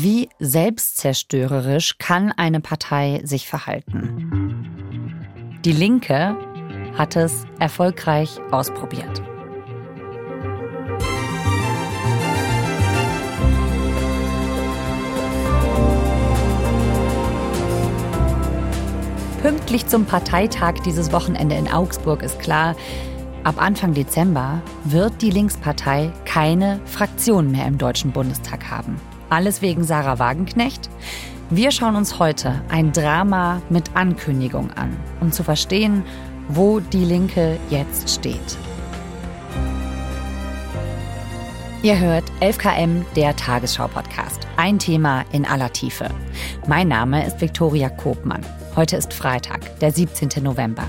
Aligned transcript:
Wie 0.00 0.28
selbstzerstörerisch 0.38 1.98
kann 1.98 2.30
eine 2.30 2.60
Partei 2.60 3.20
sich 3.24 3.48
verhalten? 3.48 5.58
Die 5.64 5.72
Linke 5.72 6.36
hat 6.96 7.16
es 7.16 7.44
erfolgreich 7.58 8.38
ausprobiert. 8.52 9.20
Pünktlich 19.42 19.88
zum 19.88 20.04
Parteitag 20.04 20.74
dieses 20.84 21.10
Wochenende 21.10 21.56
in 21.56 21.66
Augsburg 21.66 22.22
ist 22.22 22.38
klar, 22.38 22.76
ab 23.42 23.60
Anfang 23.60 23.94
Dezember 23.94 24.62
wird 24.84 25.22
die 25.22 25.30
Linkspartei 25.30 26.12
keine 26.24 26.78
Fraktion 26.84 27.50
mehr 27.50 27.66
im 27.66 27.78
Deutschen 27.78 28.12
Bundestag 28.12 28.70
haben. 28.70 29.00
Alles 29.30 29.60
wegen 29.60 29.84
Sarah 29.84 30.18
Wagenknecht? 30.18 30.88
Wir 31.50 31.70
schauen 31.70 31.96
uns 31.96 32.18
heute 32.18 32.62
ein 32.68 32.92
Drama 32.92 33.62
mit 33.68 33.94
Ankündigung 33.94 34.70
an, 34.72 34.96
um 35.20 35.32
zu 35.32 35.42
verstehen, 35.42 36.02
wo 36.48 36.80
die 36.80 37.04
Linke 37.04 37.58
jetzt 37.70 38.10
steht. 38.10 38.58
Ihr 41.82 41.98
hört 41.98 42.24
11KM, 42.40 43.04
der 43.14 43.36
Tagesschau-Podcast. 43.36 44.46
Ein 44.56 44.78
Thema 44.78 45.24
in 45.32 45.44
aller 45.44 45.72
Tiefe. 45.72 46.08
Mein 46.66 46.88
Name 46.88 47.24
ist 47.24 47.40
Viktoria 47.40 47.88
Kobmann. 47.88 48.44
Heute 48.74 48.96
ist 48.96 49.12
Freitag, 49.14 49.78
der 49.78 49.92
17. 49.92 50.42
November. 50.42 50.86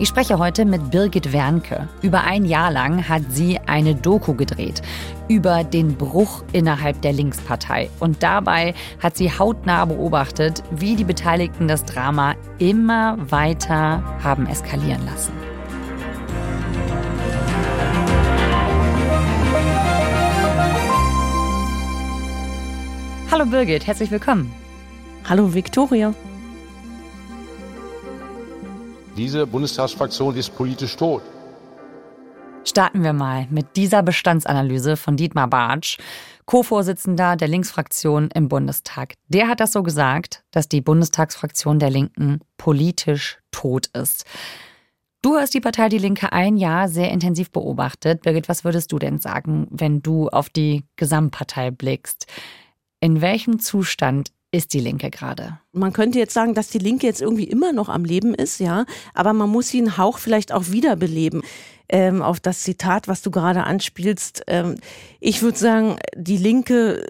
Ich 0.00 0.08
spreche 0.08 0.40
heute 0.40 0.64
mit 0.64 0.90
Birgit 0.90 1.32
Wernke. 1.32 1.88
Über 2.02 2.24
ein 2.24 2.44
Jahr 2.44 2.72
lang 2.72 3.08
hat 3.08 3.22
sie 3.30 3.60
eine 3.60 3.94
Doku 3.94 4.34
gedreht 4.34 4.82
über 5.28 5.62
den 5.62 5.94
Bruch 5.94 6.42
innerhalb 6.52 7.00
der 7.02 7.12
Linkspartei. 7.12 7.88
Und 8.00 8.20
dabei 8.22 8.74
hat 9.00 9.16
sie 9.16 9.30
hautnah 9.30 9.84
beobachtet, 9.84 10.64
wie 10.72 10.96
die 10.96 11.04
Beteiligten 11.04 11.68
das 11.68 11.84
Drama 11.84 12.34
immer 12.58 13.16
weiter 13.30 14.02
haben 14.22 14.46
eskalieren 14.46 15.06
lassen. 15.06 15.32
Hallo 23.30 23.46
Birgit, 23.46 23.86
herzlich 23.86 24.10
willkommen. 24.10 24.52
Hallo 25.28 25.54
Viktoria. 25.54 26.12
Diese 29.16 29.46
Bundestagsfraktion 29.46 30.34
ist 30.36 30.56
politisch 30.56 30.96
tot. 30.96 31.22
Starten 32.64 33.04
wir 33.04 33.12
mal 33.12 33.46
mit 33.48 33.76
dieser 33.76 34.02
Bestandsanalyse 34.02 34.96
von 34.96 35.16
Dietmar 35.16 35.46
Bartsch, 35.46 35.98
Co-Vorsitzender 36.46 37.36
der 37.36 37.46
Linksfraktion 37.46 38.28
im 38.34 38.48
Bundestag. 38.48 39.14
Der 39.28 39.46
hat 39.46 39.60
das 39.60 39.72
so 39.72 39.84
gesagt, 39.84 40.42
dass 40.50 40.68
die 40.68 40.80
Bundestagsfraktion 40.80 41.78
der 41.78 41.90
Linken 41.90 42.40
politisch 42.56 43.38
tot 43.52 43.86
ist. 43.88 44.24
Du 45.22 45.36
hast 45.36 45.54
die 45.54 45.60
Partei 45.60 45.88
Die 45.88 45.98
Linke 45.98 46.32
ein 46.32 46.56
Jahr 46.56 46.88
sehr 46.88 47.10
intensiv 47.12 47.52
beobachtet. 47.52 48.22
Birgit, 48.22 48.48
was 48.48 48.64
würdest 48.64 48.90
du 48.90 48.98
denn 48.98 49.18
sagen, 49.18 49.68
wenn 49.70 50.02
du 50.02 50.28
auf 50.28 50.48
die 50.48 50.84
Gesamtpartei 50.96 51.70
blickst? 51.70 52.26
In 53.00 53.20
welchem 53.20 53.60
Zustand 53.60 54.32
ist 54.54 54.72
die 54.72 54.80
Linke 54.80 55.10
gerade? 55.10 55.58
Man 55.72 55.92
könnte 55.92 56.20
jetzt 56.20 56.32
sagen, 56.32 56.54
dass 56.54 56.68
die 56.68 56.78
Linke 56.78 57.06
jetzt 57.06 57.20
irgendwie 57.20 57.44
immer 57.44 57.72
noch 57.72 57.88
am 57.88 58.04
Leben 58.04 58.34
ist, 58.34 58.60
ja, 58.60 58.84
aber 59.12 59.32
man 59.32 59.50
muss 59.50 59.68
sie 59.68 59.78
einen 59.78 59.98
Hauch 59.98 60.18
vielleicht 60.18 60.52
auch 60.52 60.70
wiederbeleben. 60.70 61.42
Ähm, 61.88 62.22
auf 62.22 62.40
das 62.40 62.62
Zitat, 62.62 63.08
was 63.08 63.20
du 63.20 63.30
gerade 63.30 63.64
anspielst. 63.64 64.44
Ähm, 64.46 64.76
ich 65.20 65.42
würde 65.42 65.58
sagen, 65.58 65.96
die 66.16 66.38
Linke 66.38 67.04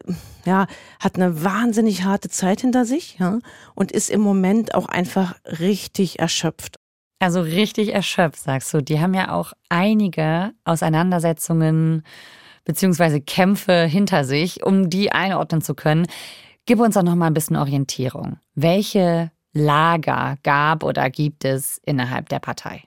ja, 0.44 0.66
hat 0.98 1.14
eine 1.14 1.44
wahnsinnig 1.44 2.02
harte 2.02 2.28
Zeit 2.28 2.62
hinter 2.62 2.84
sich 2.84 3.16
ja, 3.20 3.38
und 3.76 3.92
ist 3.92 4.10
im 4.10 4.20
Moment 4.20 4.74
auch 4.74 4.86
einfach 4.86 5.36
richtig 5.60 6.18
erschöpft. 6.18 6.76
Also 7.20 7.40
richtig 7.40 7.94
erschöpft, 7.94 8.40
sagst 8.40 8.74
du. 8.74 8.82
Die 8.82 9.00
haben 9.00 9.14
ja 9.14 9.32
auch 9.32 9.52
einige 9.68 10.52
Auseinandersetzungen 10.64 12.02
beziehungsweise 12.64 13.20
Kämpfe 13.20 13.84
hinter 13.84 14.24
sich, 14.24 14.64
um 14.64 14.90
die 14.90 15.12
einordnen 15.12 15.60
zu 15.60 15.74
können. 15.74 16.06
Gib 16.66 16.80
uns 16.80 16.94
doch 16.94 17.02
noch 17.02 17.14
mal 17.14 17.26
ein 17.26 17.34
bisschen 17.34 17.56
Orientierung. 17.56 18.38
Welche 18.54 19.30
Lager 19.52 20.36
gab 20.42 20.82
oder 20.82 21.10
gibt 21.10 21.44
es 21.44 21.78
innerhalb 21.84 22.30
der 22.30 22.38
Partei? 22.38 22.84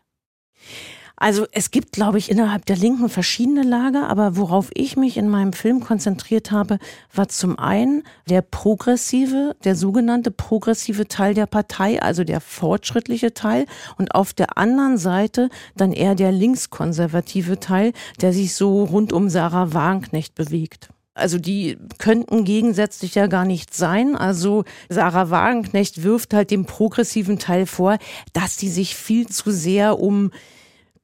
Also 1.20 1.48
es 1.52 1.72
gibt, 1.72 1.94
glaube 1.94 2.20
ich, 2.20 2.30
innerhalb 2.30 2.66
der 2.66 2.76
Linken 2.76 3.10
verschiedene 3.10 3.64
Lager, 3.64 4.08
aber 4.08 4.38
worauf 4.38 4.70
ich 4.76 4.98
mich 4.98 5.18
in 5.18 5.30
meinem 5.30 5.52
Film 5.52 5.80
konzentriert 5.80 6.52
habe, 6.52 6.78
war 7.12 7.28
zum 7.28 7.58
einen 7.58 8.04
der 8.30 8.44
progressive, 8.44 9.56
der 9.64 9.76
sogenannte 9.76 10.30
progressive 10.30 11.08
Teil 11.08 11.34
der 11.34 11.48
Partei, 11.48 12.02
also 12.02 12.24
der 12.24 12.40
fortschrittliche 12.40 13.34
Teil, 13.34 13.66
und 13.98 14.14
auf 14.14 14.34
der 14.34 14.60
anderen 14.60 15.00
Seite 15.00 15.50
dann 15.76 15.92
eher 15.92 16.14
der 16.14 16.32
linkskonservative 16.32 17.60
Teil, 17.60 17.94
der 18.22 18.32
sich 18.32 18.54
so 18.54 18.84
rund 18.84 19.12
um 19.12 19.30
Sarah 19.30 19.74
Wagenknecht 19.74 20.36
bewegt. 20.36 20.90
Also 21.18 21.40
die 21.40 21.78
könnten 21.98 22.46
gegensätzlich 22.46 23.16
ja 23.16 23.28
gar 23.28 23.44
nicht 23.44 23.74
sein. 23.74 24.16
Also 24.16 24.66
Sarah 24.88 25.30
Wagenknecht 25.30 26.04
wirft 26.04 26.34
halt 26.34 26.52
dem 26.52 26.66
progressiven 26.66 27.40
Teil 27.40 27.66
vor, 27.66 27.98
dass 28.34 28.56
die 28.58 28.70
sich 28.70 28.96
viel 28.96 29.28
zu 29.28 29.52
sehr 29.52 30.00
um 30.00 30.32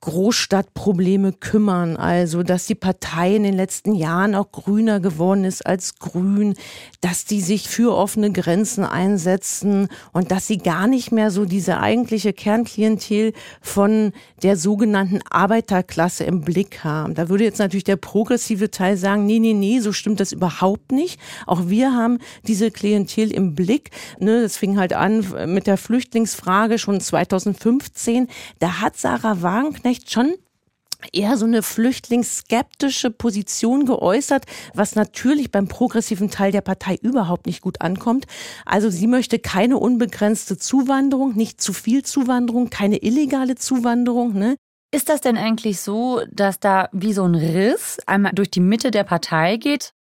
Großstadtprobleme 0.03 1.31
kümmern. 1.31 1.95
Also, 1.95 2.43
dass 2.43 2.65
die 2.65 2.75
Partei 2.75 3.37
in 3.37 3.43
den 3.43 3.53
letzten 3.53 3.95
Jahren 3.95 4.35
auch 4.35 4.51
grüner 4.51 4.99
geworden 4.99 5.45
ist 5.45 5.65
als 5.65 5.95
grün, 5.95 6.55
dass 6.99 7.23
die 7.23 7.39
sich 7.39 7.69
für 7.69 7.95
offene 7.95 8.29
Grenzen 8.29 8.83
einsetzen 8.83 9.87
und 10.11 10.29
dass 10.29 10.45
sie 10.45 10.57
gar 10.57 10.87
nicht 10.87 11.13
mehr 11.13 11.31
so 11.31 11.45
diese 11.45 11.79
eigentliche 11.79 12.33
Kernklientel 12.33 13.31
von 13.61 14.11
der 14.41 14.57
sogenannten 14.57 15.21
Arbeiterklasse 15.29 16.25
im 16.25 16.41
Blick 16.41 16.83
haben. 16.83 17.13
Da 17.13 17.29
würde 17.29 17.45
jetzt 17.45 17.59
natürlich 17.59 17.85
der 17.85 17.95
progressive 17.95 18.71
Teil 18.71 18.97
sagen, 18.97 19.25
nee, 19.25 19.39
nee, 19.39 19.53
nee, 19.53 19.79
so 19.79 19.93
stimmt 19.93 20.19
das 20.19 20.33
überhaupt 20.33 20.91
nicht. 20.91 21.17
Auch 21.47 21.67
wir 21.67 21.93
haben 21.93 22.17
diese 22.45 22.71
Klientel 22.71 23.31
im 23.31 23.55
Blick. 23.55 23.91
Ne, 24.19 24.41
das 24.41 24.57
fing 24.57 24.77
halt 24.77 24.91
an 24.91 25.25
mit 25.47 25.65
der 25.65 25.77
Flüchtlingsfrage 25.77 26.77
schon 26.77 26.99
2015. 26.99 28.27
Da 28.59 28.81
hat 28.81 28.97
Sarah 28.97 29.41
Wagenknecht 29.41 29.92
vielleicht 29.93 30.11
schon 30.11 30.33
eher 31.11 31.37
so 31.37 31.45
eine 31.45 31.61
flüchtlingsskeptische 31.61 33.11
Position 33.11 33.85
geäußert, 33.85 34.45
was 34.73 34.95
natürlich 34.95 35.51
beim 35.51 35.67
progressiven 35.67 36.31
Teil 36.31 36.51
der 36.51 36.61
Partei 36.61 36.95
überhaupt 37.01 37.45
nicht 37.45 37.61
gut 37.61 37.81
ankommt. 37.81 38.25
Also 38.65 38.89
sie 38.89 39.07
möchte 39.07 39.37
keine 39.37 39.77
unbegrenzte 39.77 40.57
Zuwanderung, 40.57 41.35
nicht 41.35 41.61
zu 41.61 41.73
viel 41.73 42.03
Zuwanderung, 42.03 42.69
keine 42.69 43.03
illegale 43.03 43.55
Zuwanderung. 43.55 44.33
Ne? 44.33 44.55
Ist 44.91 45.09
das 45.09 45.21
denn 45.21 45.37
eigentlich 45.37 45.81
so, 45.81 46.21
dass 46.31 46.59
da 46.59 46.89
wie 46.93 47.13
so 47.13 47.23
ein 47.23 47.35
Riss 47.35 47.99
einmal 48.07 48.31
durch 48.33 48.49
die 48.49 48.61
Mitte 48.61 48.89
der 48.89 49.03
Partei 49.03 49.57
geht? 49.57 49.91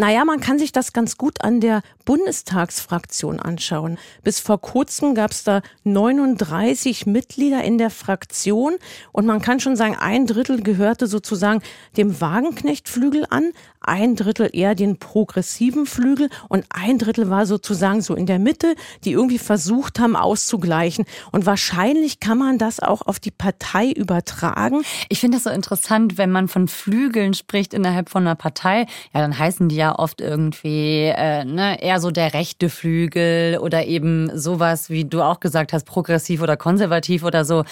Naja, 0.00 0.24
man 0.24 0.40
kann 0.40 0.58
sich 0.58 0.72
das 0.72 0.94
ganz 0.94 1.18
gut 1.18 1.44
an 1.44 1.60
der 1.60 1.82
Bundestagsfraktion 2.06 3.38
anschauen. 3.38 3.98
Bis 4.24 4.40
vor 4.40 4.58
kurzem 4.58 5.14
gab 5.14 5.30
es 5.30 5.44
da 5.44 5.60
39 5.84 7.04
Mitglieder 7.04 7.62
in 7.62 7.76
der 7.76 7.90
Fraktion 7.90 8.76
und 9.12 9.26
man 9.26 9.42
kann 9.42 9.60
schon 9.60 9.76
sagen, 9.76 9.94
ein 10.00 10.26
Drittel 10.26 10.62
gehörte 10.62 11.06
sozusagen 11.06 11.60
dem 11.98 12.18
Wagenknechtflügel 12.18 13.26
an, 13.28 13.52
ein 13.80 14.16
Drittel 14.16 14.50
eher 14.52 14.74
den 14.74 14.98
progressiven 14.98 15.86
Flügel 15.86 16.28
und 16.48 16.64
ein 16.70 16.98
Drittel 16.98 17.30
war 17.30 17.46
sozusagen 17.46 18.02
so 18.02 18.14
in 18.14 18.26
der 18.26 18.38
Mitte, 18.38 18.74
die 19.04 19.12
irgendwie 19.12 19.38
versucht 19.38 19.98
haben 19.98 20.16
auszugleichen. 20.16 21.06
Und 21.32 21.46
wahrscheinlich 21.46 22.20
kann 22.20 22.38
man 22.38 22.58
das 22.58 22.80
auch 22.80 23.02
auf 23.02 23.18
die 23.18 23.30
Partei 23.30 23.90
übertragen. 23.90 24.82
Ich 25.08 25.20
finde 25.20 25.38
das 25.38 25.44
so 25.44 25.50
interessant, 25.50 26.18
wenn 26.18 26.30
man 26.30 26.48
von 26.48 26.68
Flügeln 26.68 27.34
spricht 27.34 27.74
innerhalb 27.74 28.10
von 28.10 28.22
einer 28.22 28.34
Partei. 28.36 28.86
Ja, 29.14 29.20
dann 29.20 29.38
heißen 29.38 29.68
die 29.68 29.76
ja 29.76 29.98
oft 29.98 30.20
irgendwie 30.20 31.04
äh, 31.04 31.44
ne, 31.44 31.82
eher 31.82 32.00
so 32.00 32.10
der 32.10 32.34
rechte 32.34 32.68
Flügel 32.68 33.58
oder 33.58 33.86
eben 33.86 34.36
sowas, 34.36 34.90
wie 34.90 35.04
du 35.04 35.22
auch 35.22 35.40
gesagt 35.40 35.72
hast, 35.72 35.84
progressiv 35.84 36.42
oder 36.42 36.56
konservativ 36.56 37.24
oder 37.24 37.44
so. 37.44 37.64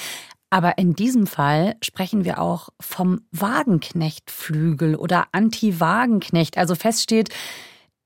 Aber 0.50 0.78
in 0.78 0.94
diesem 0.94 1.26
Fall 1.26 1.76
sprechen 1.82 2.24
wir 2.24 2.40
auch 2.40 2.70
vom 2.80 3.20
Wagenknechtflügel 3.32 4.96
oder 4.96 5.26
Anti-Wagenknecht. 5.32 6.56
Also 6.56 6.74
feststeht, 6.74 7.30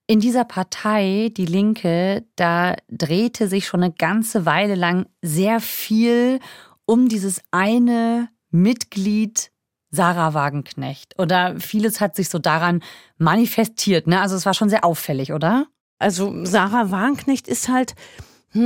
in 0.08 0.20
dieser 0.20 0.44
Partei, 0.44 1.30
die 1.36 1.46
Linke, 1.46 2.24
da 2.36 2.76
drehte 2.88 3.48
sich 3.48 3.66
schon 3.66 3.82
eine 3.82 3.92
ganze 3.92 4.44
Weile 4.44 4.74
lang 4.74 5.06
sehr 5.22 5.60
viel 5.60 6.40
um 6.84 7.08
dieses 7.08 7.40
eine 7.52 8.28
Mitglied 8.50 9.50
Sarah 9.90 10.34
Wagenknecht. 10.34 11.18
Oder 11.18 11.58
vieles 11.60 12.00
hat 12.00 12.16
sich 12.16 12.28
so 12.28 12.38
daran 12.38 12.82
manifestiert. 13.18 14.06
Ne? 14.06 14.20
Also 14.20 14.36
es 14.36 14.46
war 14.46 14.54
schon 14.54 14.68
sehr 14.68 14.84
auffällig, 14.84 15.32
oder? 15.32 15.66
Also 15.98 16.44
Sarah 16.44 16.90
Wagenknecht 16.90 17.46
ist 17.46 17.68
halt 17.68 17.94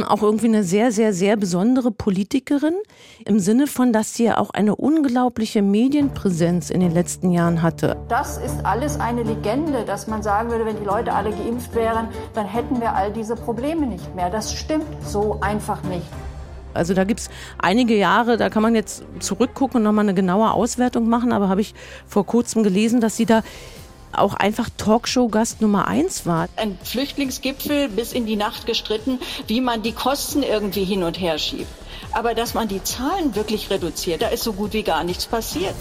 auch 0.06 0.23
irgendwie 0.23 0.47
eine 0.47 0.65
sehr, 0.65 0.91
sehr, 0.91 1.12
sehr 1.12 1.37
besondere 1.37 1.91
Politikerin 1.93 2.75
im 3.25 3.38
Sinne 3.38 3.67
von, 3.67 3.93
dass 3.93 4.15
sie 4.15 4.25
ja 4.25 4.38
auch 4.38 4.50
eine 4.50 4.75
unglaubliche 4.75 5.62
Medienpräsenz 5.62 6.71
in 6.71 6.81
den 6.81 6.93
letzten 6.93 7.31
Jahren 7.31 7.62
hatte. 7.62 7.97
Das 8.09 8.38
ist 8.38 8.65
alles 8.65 8.99
eine 8.99 9.23
Legende, 9.23 9.85
dass 9.85 10.09
man 10.09 10.23
sagen 10.23 10.50
würde, 10.50 10.67
wenn 10.67 10.79
die 10.79 10.85
Leute 10.85 11.12
alle 11.12 11.31
geimpft 11.31 11.75
wären, 11.75 12.09
dann 12.35 12.47
hätten 12.47 12.81
wir 12.81 12.94
all 12.94 13.12
diese 13.12 13.37
Probleme 13.37 13.87
nicht 13.87 14.15
mehr. 14.17 14.29
Das 14.29 14.53
stimmt 14.53 14.87
so 15.05 15.38
einfach 15.41 15.83
nicht. 15.85 16.06
Also 16.75 16.93
da 16.93 17.05
gibt's 17.05 17.31
einige 17.59 17.97
Jahre, 17.97 18.37
da 18.37 18.50
kann 18.50 18.62
man 18.62 18.75
jetzt 18.75 19.05
zurückgucken 19.21 19.79
und 19.79 19.82
nochmal 19.85 20.05
eine 20.05 20.15
genaue 20.15 20.50
Auswertung 20.50 21.09
machen, 21.09 21.32
aber 21.32 21.49
habe 21.49 21.61
ich 21.61 21.75
vor 22.06 22.27
kurzem 22.27 22.62
gelesen, 22.62 23.00
dass 23.00 23.17
sie 23.17 23.25
da 23.25 23.43
auch 24.19 24.35
einfach 24.35 24.69
Talkshow-Gast 24.77 25.61
Nummer 25.61 25.89
eins 25.89 26.27
war. 26.27 26.49
Ein 26.57 26.79
Flüchtlingsgipfel 26.83 27.89
bis 27.89 28.13
in 28.13 28.27
die 28.27 28.37
Nacht 28.37 28.67
gestritten, 28.67 29.19
wie 29.47 29.61
man 29.61 29.83
die 29.83 29.93
Kosten 29.93 30.43
irgendwie 30.43 30.85
hin 30.85 31.03
und 31.03 31.21
her 31.21 31.39
schiebt. 31.39 31.71
Aber 32.13 32.35
dass 32.35 32.55
man 32.55 32.69
die 32.69 32.83
Zahlen 32.83 33.35
wirklich 33.35 33.71
reduziert, 33.71 34.23
da 34.23 34.29
ist 34.29 34.45
so 34.45 34.53
gut 34.53 34.73
wie 34.73 34.83
gar 34.83 35.05
nichts 35.05 35.27
passiert. 35.27 35.75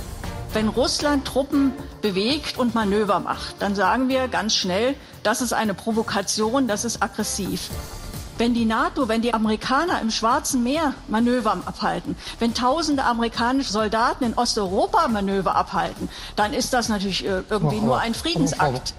Wenn 0.54 0.70
Russland 0.70 1.26
Truppen 1.26 1.74
bewegt 2.02 2.58
und 2.58 2.76
Manöver 2.76 3.20
macht, 3.20 3.56
dann 3.60 3.76
sagen 3.76 4.08
wir 4.08 4.30
ganz 4.30 4.56
schnell, 4.56 4.96
das 5.22 5.42
ist 5.42 5.54
eine 5.54 5.74
Provokation, 5.74 6.68
das 6.68 6.86
ist 6.86 7.04
aggressiv. 7.04 7.70
Wenn 8.38 8.54
die 8.54 8.66
NATO, 8.66 9.08
wenn 9.08 9.22
die 9.22 9.34
Amerikaner 9.34 10.02
im 10.02 10.12
Schwarzen 10.12 10.64
Meer 10.64 10.94
Manöver 11.08 11.54
abhalten, 11.66 12.16
wenn 12.40 12.54
tausende 12.54 13.04
amerikanische 13.04 13.72
Soldaten 13.72 14.26
in 14.26 14.34
Osteuropa 14.34 15.08
Manöver 15.08 15.56
abhalten, 15.56 16.10
dann 16.36 16.54
ist 16.54 16.74
das 16.74 16.90
natürlich 16.90 17.24
irgendwie 17.24 17.80
nur 17.80 18.00
ein 18.00 18.14
Friedensakt. 18.14 18.94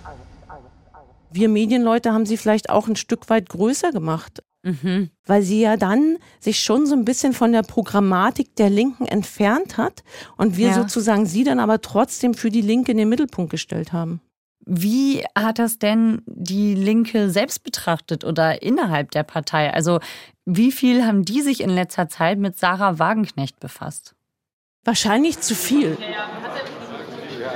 Wir 1.30 1.48
Medienleute 1.48 2.12
haben 2.12 2.24
sie 2.24 2.38
vielleicht 2.38 2.70
auch 2.70 2.88
ein 2.88 2.96
Stück 2.96 3.28
weit 3.28 3.48
größer 3.48 3.92
gemacht. 3.92 4.42
Mhm. 4.62 5.10
Weil 5.24 5.42
sie 5.42 5.60
ja 5.60 5.76
dann 5.76 6.16
sich 6.40 6.58
schon 6.58 6.86
so 6.86 6.94
ein 6.94 7.04
bisschen 7.04 7.32
von 7.32 7.52
der 7.52 7.62
Programmatik 7.62 8.56
der 8.56 8.68
Linken 8.68 9.06
entfernt 9.06 9.76
hat 9.76 10.02
und 10.36 10.56
wir 10.56 10.68
ja. 10.68 10.74
sozusagen 10.74 11.24
sie 11.24 11.44
dann 11.44 11.60
aber 11.60 11.80
trotzdem 11.82 12.34
für 12.34 12.50
die 12.50 12.62
Linke 12.62 12.90
in 12.90 12.98
den 12.98 13.08
Mittelpunkt 13.08 13.50
gestellt 13.50 13.92
haben. 13.92 14.20
Wie 14.68 15.24
hat 15.38 15.60
das 15.60 15.78
denn 15.78 16.22
die 16.26 16.74
Linke 16.74 17.30
selbst 17.30 17.62
betrachtet 17.62 18.24
oder 18.24 18.62
innerhalb 18.62 19.12
der 19.12 19.22
Partei? 19.22 19.72
Also 19.72 20.00
wie 20.44 20.72
viel 20.72 21.06
haben 21.06 21.24
die 21.24 21.40
sich 21.40 21.60
in 21.60 21.70
letzter 21.70 22.08
Zeit 22.08 22.38
mit 22.38 22.58
Sarah 22.58 22.98
Wagenknecht 22.98 23.60
befasst? 23.60 24.16
Wahrscheinlich 24.84 25.38
zu 25.40 25.54
viel. 25.54 25.96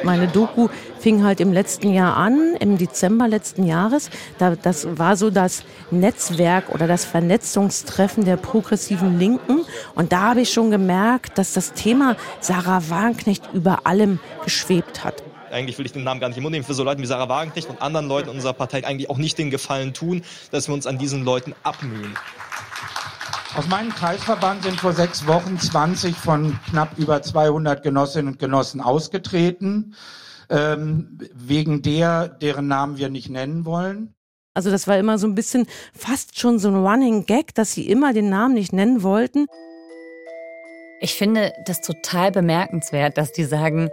Meine 0.05 0.29
Doku 0.29 0.69
fing 1.01 1.25
halt 1.25 1.41
im 1.41 1.53
letzten 1.53 1.93
Jahr 1.93 2.17
an, 2.17 2.55
im 2.61 2.79
Dezember 2.79 3.27
letzten 3.27 3.65
Jahres. 3.65 4.09
das 4.39 4.87
war 4.97 5.17
so 5.17 5.31
das 5.31 5.65
Netzwerk 5.91 6.71
oder 6.71 6.87
das 6.87 7.05
Vernetzungstreffen 7.05 8.25
der 8.25 8.37
progressiven 8.37 9.19
Linken. 9.19 9.63
Und 9.97 10.13
da 10.13 10.31
habe 10.31 10.43
ich 10.43 10.53
schon 10.53 10.71
gemerkt, 10.71 11.39
dass 11.39 11.55
das 11.55 11.73
Thema 11.73 12.17
Sarah 12.39 12.89
Wagenknecht 12.89 13.53
über 13.53 13.87
allem 13.87 14.21
geschwebt 14.45 15.03
hat 15.03 15.25
eigentlich 15.51 15.79
will 15.79 15.87
ich 15.87 15.93
den 15.93 16.05
Namen 16.05 16.21
gar 16.21 16.29
nicht 16.29 16.37
im 16.37 16.43
Mund 16.43 16.53
nehmen, 16.53 16.65
für 16.65 16.75
so 16.75 16.85
Leute 16.85 17.01
wie 17.03 17.07
Sarah 17.07 17.29
Wagenknecht 17.29 17.69
und 17.69 17.83
anderen 17.83 18.09
Leuten 18.09 18.29
unserer 18.29 18.53
Partei 18.53 18.85
eigentlich 18.85 19.11
auch 19.11 19.19
nicht 19.19 19.39
den 19.39 19.51
Gefallen 19.51 19.95
tun, 19.95 20.23
dass 20.51 20.69
wir 20.69 20.75
uns 20.75 20.87
an 20.87 20.99
diesen 20.99 21.25
Leuten 21.25 21.55
abmühen. 21.63 22.15
Aus 23.57 23.67
meinem 23.67 23.91
Kreisverband 23.91 24.63
sind 24.63 24.79
vor 24.79 24.93
sechs 24.93 25.27
Wochen 25.27 25.59
20 25.59 26.15
von 26.15 26.59
knapp 26.71 26.97
über 26.99 27.21
200 27.21 27.83
Genossinnen 27.83 28.35
und 28.35 28.39
Genossen 28.39 28.81
ausgetreten, 28.81 29.97
ähm, 30.49 31.19
wegen 31.35 31.83
der, 31.83 32.29
deren 32.29 32.69
Namen 32.69 32.97
wir 32.97 33.09
nicht 33.09 33.29
nennen 33.29 33.65
wollen. 33.65 34.15
Also 34.55 34.71
das 34.71 34.87
war 34.87 34.99
immer 34.99 35.19
so 35.19 35.27
ein 35.27 35.35
bisschen 35.35 35.67
fast 35.93 36.39
schon 36.39 36.59
so 36.59 36.69
ein 36.69 36.77
Running 36.77 37.27
Gag, 37.27 37.55
dass 37.55 37.73
sie 37.73 37.89
immer 37.89 38.13
den 38.13 38.31
Namen 38.31 38.55
nicht 38.55 38.73
nennen 38.73 39.03
wollten. 39.03 39.47
Ich 41.01 41.15
finde 41.15 41.53
das 41.67 41.81
total 41.81 42.31
bemerkenswert, 42.31 43.17
dass 43.17 43.33
die 43.33 43.45
sagen, 43.45 43.91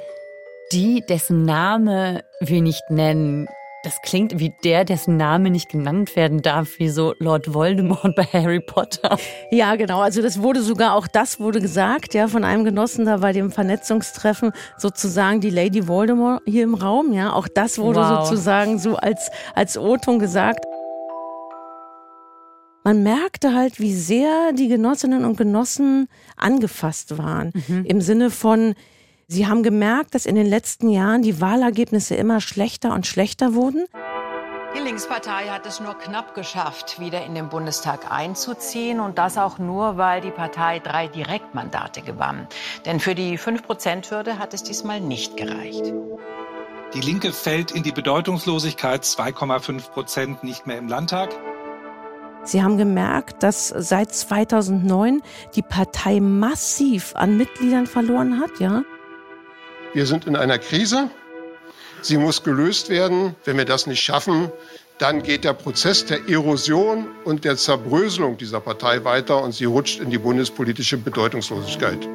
die, 0.72 1.04
dessen 1.08 1.44
Name 1.44 2.24
wir 2.42 2.62
nicht 2.62 2.84
nennen. 2.90 3.48
Das 3.84 4.02
klingt 4.02 4.40
wie 4.40 4.54
der, 4.64 4.84
dessen 4.84 5.16
Name 5.16 5.50
nicht 5.50 5.70
genannt 5.70 6.16
werden 6.16 6.42
darf, 6.42 6.80
wie 6.80 6.90
so 6.90 7.14
Lord 7.20 7.54
Voldemort 7.54 8.16
bei 8.16 8.24
Harry 8.24 8.60
Potter. 8.60 9.18
Ja, 9.52 9.76
genau. 9.76 10.02
Also 10.02 10.22
das 10.22 10.42
wurde 10.42 10.62
sogar 10.62 10.94
auch 10.96 11.08
das 11.08 11.40
wurde 11.40 11.62
gesagt, 11.62 12.14
ja, 12.14 12.28
von 12.28 12.44
einem 12.44 12.66
Genossen 12.66 13.06
da 13.06 13.18
bei 13.18 13.32
dem 13.32 13.52
Vernetzungstreffen 13.52 14.52
sozusagen 14.78 15.40
die 15.40 15.52
Lady 15.52 15.88
Voldemort 15.88 16.42
hier 16.46 16.64
im 16.64 16.74
Raum, 16.74 17.14
ja. 17.14 17.32
Auch 17.34 17.48
das 17.48 17.78
wurde 17.78 18.00
wow. 18.00 18.28
sozusagen 18.28 18.80
so 18.80 18.96
als, 18.96 19.30
als 19.56 19.78
O-Ton 19.78 20.20
gesagt. 20.20 20.66
Man 22.84 23.04
merkte 23.04 23.54
halt, 23.54 23.80
wie 23.80 23.94
sehr 23.94 24.54
die 24.54 24.70
Genossinnen 24.70 25.26
und 25.26 25.38
Genossen 25.38 26.08
angefasst 26.36 27.18
waren. 27.18 27.52
Mhm. 27.68 27.86
Im 27.86 28.02
Sinne 28.02 28.32
von, 28.32 28.76
Sie 29.30 29.46
haben 29.46 29.62
gemerkt, 29.62 30.16
dass 30.16 30.26
in 30.26 30.36
den 30.36 30.46
letzten 30.46 30.90
Jahren 30.90 31.22
die 31.22 31.42
Wahlergebnisse 31.42 32.16
immer 32.16 32.40
schlechter 32.40 32.94
und 32.94 33.06
schlechter 33.06 33.54
wurden. 33.54 33.86
Die 34.74 34.80
Linkspartei 34.80 35.48
hat 35.50 35.66
es 35.66 35.82
nur 35.82 35.96
knapp 35.96 36.34
geschafft, 36.34 37.02
wieder 37.02 37.26
in 37.26 37.36
den 37.36 37.50
Bundestag 37.50 38.10
einzuziehen. 38.10 39.02
Und 39.02 39.18
das 39.18 39.38
auch 39.38 39.60
nur, 39.60 39.98
weil 39.98 40.22
die 40.22 40.32
Partei 40.32 40.80
drei 40.80 41.10
Direktmandate 41.10 42.04
gewann. 42.04 42.48
Denn 42.86 43.02
für 43.02 43.16
die 43.16 43.38
5-Prozent-Hürde 43.38 44.40
hat 44.40 44.54
es 44.54 44.64
diesmal 44.64 45.02
nicht 45.02 45.36
gereicht. 45.36 45.94
Die 46.94 47.02
Linke 47.02 47.34
fällt 47.34 47.72
in 47.72 47.84
die 47.84 47.92
Bedeutungslosigkeit, 47.92 49.04
2,5 49.04 49.90
Prozent 49.90 50.44
nicht 50.46 50.68
mehr 50.68 50.78
im 50.78 50.88
Landtag. 50.88 51.36
Sie 52.44 52.64
haben 52.64 52.78
gemerkt, 52.78 53.44
dass 53.44 53.68
seit 53.68 54.16
2009 54.16 55.22
die 55.54 55.64
Partei 55.64 56.22
massiv 56.22 57.14
an 57.18 57.36
Mitgliedern 57.36 57.88
verloren 57.88 58.40
hat, 58.40 58.62
ja? 58.62 58.84
Wir 59.94 60.06
sind 60.06 60.28
in 60.28 60.36
einer 60.36 60.60
Krise. 60.60 61.10
Sie 62.02 62.18
muss 62.18 62.44
gelöst 62.44 62.90
werden. 62.90 63.36
Wenn 63.46 63.58
wir 63.58 63.66
das 63.66 63.88
nicht 63.88 64.02
schaffen, 64.02 64.52
dann 64.98 65.24
geht 65.24 65.44
der 65.44 65.54
Prozess 65.54 66.06
der 66.06 66.28
Erosion 66.28 67.08
und 67.24 67.46
der 67.46 67.58
Zerbröselung 67.58 68.38
dieser 68.38 68.60
Partei 68.60 69.04
weiter 69.04 69.42
und 69.42 69.54
sie 69.54 69.66
rutscht 69.66 70.00
in 70.00 70.10
die 70.10 70.18
bundespolitische 70.18 70.98
Bedeutungslosigkeit. 70.98 72.08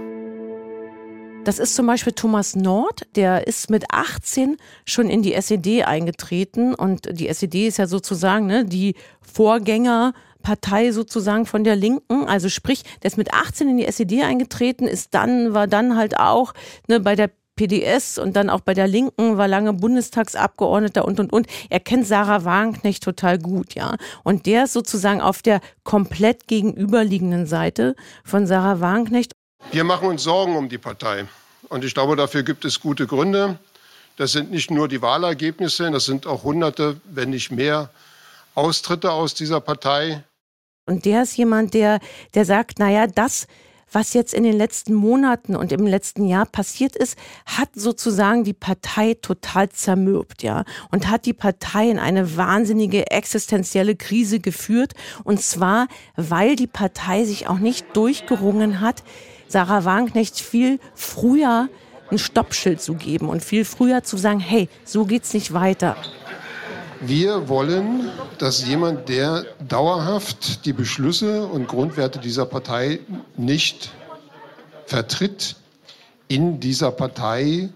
Das 1.45 1.59
ist 1.59 1.75
zum 1.75 1.87
Beispiel 1.87 2.13
Thomas 2.13 2.55
Nord, 2.55 3.03
der 3.17 3.49
ist 3.49 3.69
mit 3.69 3.87
18 3.91 4.59
schon 4.85 5.11
in 5.11 5.23
die 5.23 5.35
SED 5.35 5.85
eingetreten 5.85 6.73
und 6.75 7.19
die 7.19 7.27
SED 7.27 7.67
ist 7.67 7.79
ja 7.79 7.89
sozusagen 7.89 8.47
ne, 8.47 8.65
die 8.65 8.95
Vorgängerpartei 9.21 10.93
sozusagen 10.93 11.47
von 11.47 11.65
der 11.65 11.75
Linken. 11.75 12.27
Also 12.27 12.49
sprich, 12.49 12.85
der 13.03 13.11
ist 13.11 13.17
mit 13.17 13.35
18 13.35 13.71
in 13.71 13.77
die 13.77 13.87
SED 13.87 14.23
eingetreten, 14.23 14.87
ist 14.87 15.15
dann, 15.15 15.53
war 15.53 15.67
dann 15.67 15.97
halt 15.97 16.17
auch 16.17 16.55
ne, 16.87 17.01
bei 17.01 17.17
der 17.17 17.31
PDS 17.57 18.19
und 18.19 18.35
dann 18.35 18.51
auch 18.51 18.61
bei 18.61 18.75
der 18.75 18.89
Linken, 18.89 19.37
war 19.37 19.49
lange 19.49 19.73
Bundestagsabgeordneter 19.73 21.05
und 21.05 21.21
und 21.21 21.33
und. 21.33 21.47
Er 21.71 21.81
kennt 21.81 22.07
Sarah 22.07 22.45
Wagenknecht 22.45 23.03
total 23.03 23.39
gut, 23.39 23.75
ja. 23.75 23.97
Und 24.25 24.47
der 24.47 24.65
ist 24.65 24.73
sozusagen 24.73 25.21
auf 25.21 25.43
der 25.43 25.61
komplett 25.85 26.49
gegenüberliegenden 26.49 27.47
Seite 27.47 27.95
von 28.25 28.47
Sarah 28.47 28.81
Wagenknecht. 28.81 29.33
Wir 29.71 29.85
machen 29.85 30.09
uns 30.09 30.23
Sorgen 30.23 30.57
um 30.57 30.69
die 30.69 30.79
Partei. 30.79 31.27
Und 31.69 31.85
ich 31.85 31.95
glaube, 31.95 32.17
dafür 32.17 32.43
gibt 32.43 32.65
es 32.65 32.81
gute 32.81 33.07
Gründe. 33.07 33.59
Das 34.17 34.33
sind 34.33 34.51
nicht 34.51 34.71
nur 34.71 34.89
die 34.89 35.01
Wahlergebnisse, 35.01 35.91
das 35.91 36.05
sind 36.05 36.27
auch 36.27 36.43
hunderte, 36.43 37.01
wenn 37.05 37.31
nicht 37.31 37.51
mehr, 37.51 37.91
Austritte 38.55 39.11
aus 39.11 39.35
dieser 39.35 39.61
Partei. 39.61 40.23
Und 40.87 41.05
der 41.05 41.23
ist 41.23 41.37
jemand, 41.37 41.75
der, 41.75 42.01
der 42.35 42.45
sagt, 42.45 42.79
naja, 42.79 43.07
das, 43.07 43.47
was 43.93 44.15
jetzt 44.15 44.35
in 44.35 44.43
den 44.43 44.57
letzten 44.57 44.95
Monaten 44.95 45.55
und 45.57 45.73
im 45.73 45.87
letzten 45.87 46.27
Jahr 46.27 46.47
passiert 46.47 46.97
ist, 46.97 47.17
hat 47.47 47.71
sozusagen 47.75 48.45
die 48.45 48.53
Partei 48.53 49.15
total 49.21 49.69
zermürbt, 49.69 50.43
ja, 50.43 50.65
und 50.91 51.09
hat 51.09 51.27
die 51.27 51.33
Partei 51.33 51.91
in 51.91 51.99
eine 51.99 52.37
wahnsinnige 52.37 53.11
existenzielle 53.11 53.97
Krise 53.97 54.41
geführt. 54.41 54.93
Und 55.25 55.41
zwar, 55.41 55.89
weil 56.17 56.57
die 56.57 56.67
Partei 56.67 57.25
sich 57.25 57.49
auch 57.49 57.59
nicht 57.59 57.97
durchgerungen 57.97 58.81
hat, 58.81 59.03
Sarah 59.49 59.85
Wagenknecht 59.85 60.41
viel 60.41 60.81
früher 60.95 61.69
ein 62.11 62.19
Stoppschild 62.19 62.81
zu 62.81 62.95
geben 62.95 63.29
und 63.29 63.43
viel 63.43 63.65
früher 63.65 64.03
zu 64.03 64.17
sagen, 64.17 64.41
hey, 64.41 64.69
so 64.85 65.05
geht's 65.05 65.35
nicht 65.35 65.53
weiter. 65.53 65.97
Wir 67.05 67.49
wollen, 67.49 68.11
dass 68.39 68.65
jemand, 68.65 69.09
der 69.09 69.45
dauerhaft 69.69 70.65
die 70.65 70.73
Beschlüsse 70.73 71.47
und 71.47 71.67
Grundwerte 71.67 72.21
dieser 72.21 72.47
Partei 72.47 73.01
nicht 73.37 73.91
vertritt, 74.87 75.57
in 76.29 76.61
dieser 76.61 76.93
Partei 76.93 77.71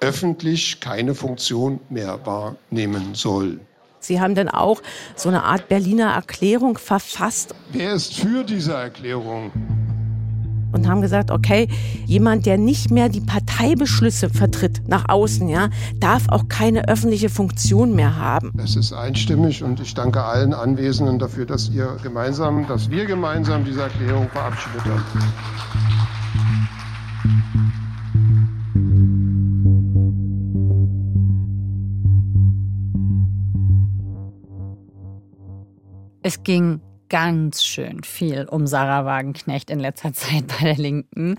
öffentlich 0.00 0.80
keine 0.80 1.14
Funktion 1.14 1.80
mehr 1.90 2.18
wahrnehmen 2.24 3.14
soll. 3.14 3.60
Sie 4.00 4.20
haben 4.20 4.34
dann 4.34 4.48
auch 4.48 4.80
so 5.16 5.28
eine 5.28 5.42
Art 5.42 5.68
Berliner 5.68 6.12
Erklärung 6.12 6.78
verfasst. 6.78 7.54
Wer 7.72 7.92
ist 7.92 8.14
für 8.14 8.42
diese 8.42 8.72
Erklärung? 8.72 9.52
Und 10.76 10.88
haben 10.88 11.00
gesagt, 11.00 11.30
okay, 11.30 11.68
jemand, 12.06 12.46
der 12.46 12.58
nicht 12.58 12.90
mehr 12.90 13.08
die 13.08 13.20
Parteibeschlüsse 13.20 14.30
vertritt 14.30 14.82
nach 14.86 15.08
außen, 15.08 15.48
ja, 15.48 15.70
darf 15.98 16.28
auch 16.28 16.48
keine 16.48 16.88
öffentliche 16.88 17.28
Funktion 17.28 17.94
mehr 17.94 18.16
haben. 18.16 18.52
Es 18.62 18.76
ist 18.76 18.92
einstimmig 18.92 19.62
und 19.62 19.80
ich 19.80 19.94
danke 19.94 20.22
allen 20.22 20.54
Anwesenden 20.54 21.18
dafür, 21.18 21.46
dass 21.46 21.70
ihr 21.70 21.96
gemeinsam, 22.02 22.66
dass 22.68 22.90
wir 22.90 23.06
gemeinsam 23.06 23.64
diese 23.64 23.82
Erklärung 23.82 24.28
verabschiedet 24.28 24.82
haben. 24.84 25.02
Es 36.22 36.42
ging 36.42 36.80
ganz 37.08 37.64
schön 37.64 38.02
viel 38.02 38.46
um 38.50 38.66
Sarah 38.66 39.04
Wagenknecht 39.04 39.70
in 39.70 39.80
letzter 39.80 40.12
Zeit 40.14 40.46
bei 40.46 40.64
der 40.64 40.76
Linken, 40.76 41.36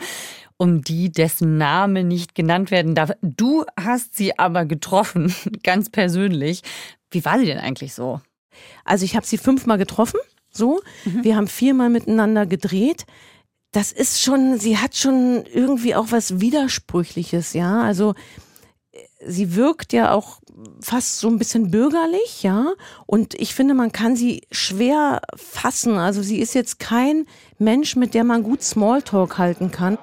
um 0.57 0.81
die, 0.81 1.12
dessen 1.12 1.57
Name 1.57 2.03
nicht 2.03 2.36
genannt 2.36 2.71
werden 2.71 2.95
darf. 2.95 3.12
Du 3.21 3.65
hast 3.79 4.15
sie 4.15 4.38
aber 4.39 4.65
getroffen, 4.65 5.33
ganz 5.63 5.89
persönlich. 5.89 6.62
Wie 7.12 7.24
war 7.25 7.39
sie 7.39 7.45
denn 7.45 7.59
eigentlich 7.59 7.93
so? 7.93 8.21
Also 8.83 9.05
ich 9.05 9.15
habe 9.15 9.25
sie 9.25 9.38
fünfmal 9.38 9.77
getroffen, 9.77 10.19
so. 10.50 10.81
Mhm. 11.05 11.24
Wir 11.24 11.36
haben 11.36 11.47
viermal 11.47 11.89
miteinander 11.89 12.45
gedreht. 12.45 13.05
Das 13.71 13.91
ist 13.91 14.21
schon, 14.21 14.59
sie 14.59 14.77
hat 14.77 14.95
schon 14.95 15.45
irgendwie 15.45 15.93
auch 15.93 16.07
was 16.09 16.39
Widersprüchliches, 16.39 17.53
ja. 17.53 17.83
Also 17.83 18.15
sie 19.25 19.55
wirkt 19.55 19.93
ja 19.93 20.13
auch 20.13 20.39
fast 20.81 21.19
so 21.19 21.27
ein 21.27 21.37
bisschen 21.37 21.71
bürgerlich, 21.71 22.43
ja. 22.43 22.73
Und 23.05 23.33
ich 23.35 23.53
finde, 23.53 23.73
man 23.73 23.91
kann 23.91 24.15
sie 24.15 24.41
schwer 24.51 25.21
fassen. 25.35 25.97
Also 25.97 26.21
sie 26.21 26.39
ist 26.39 26.55
jetzt 26.55 26.79
kein 26.79 27.25
Mensch, 27.59 27.95
mit 27.95 28.13
der 28.13 28.23
man 28.23 28.43
gut 28.43 28.63
Smalltalk 28.63 29.37
halten 29.37 29.71
kann. 29.71 29.97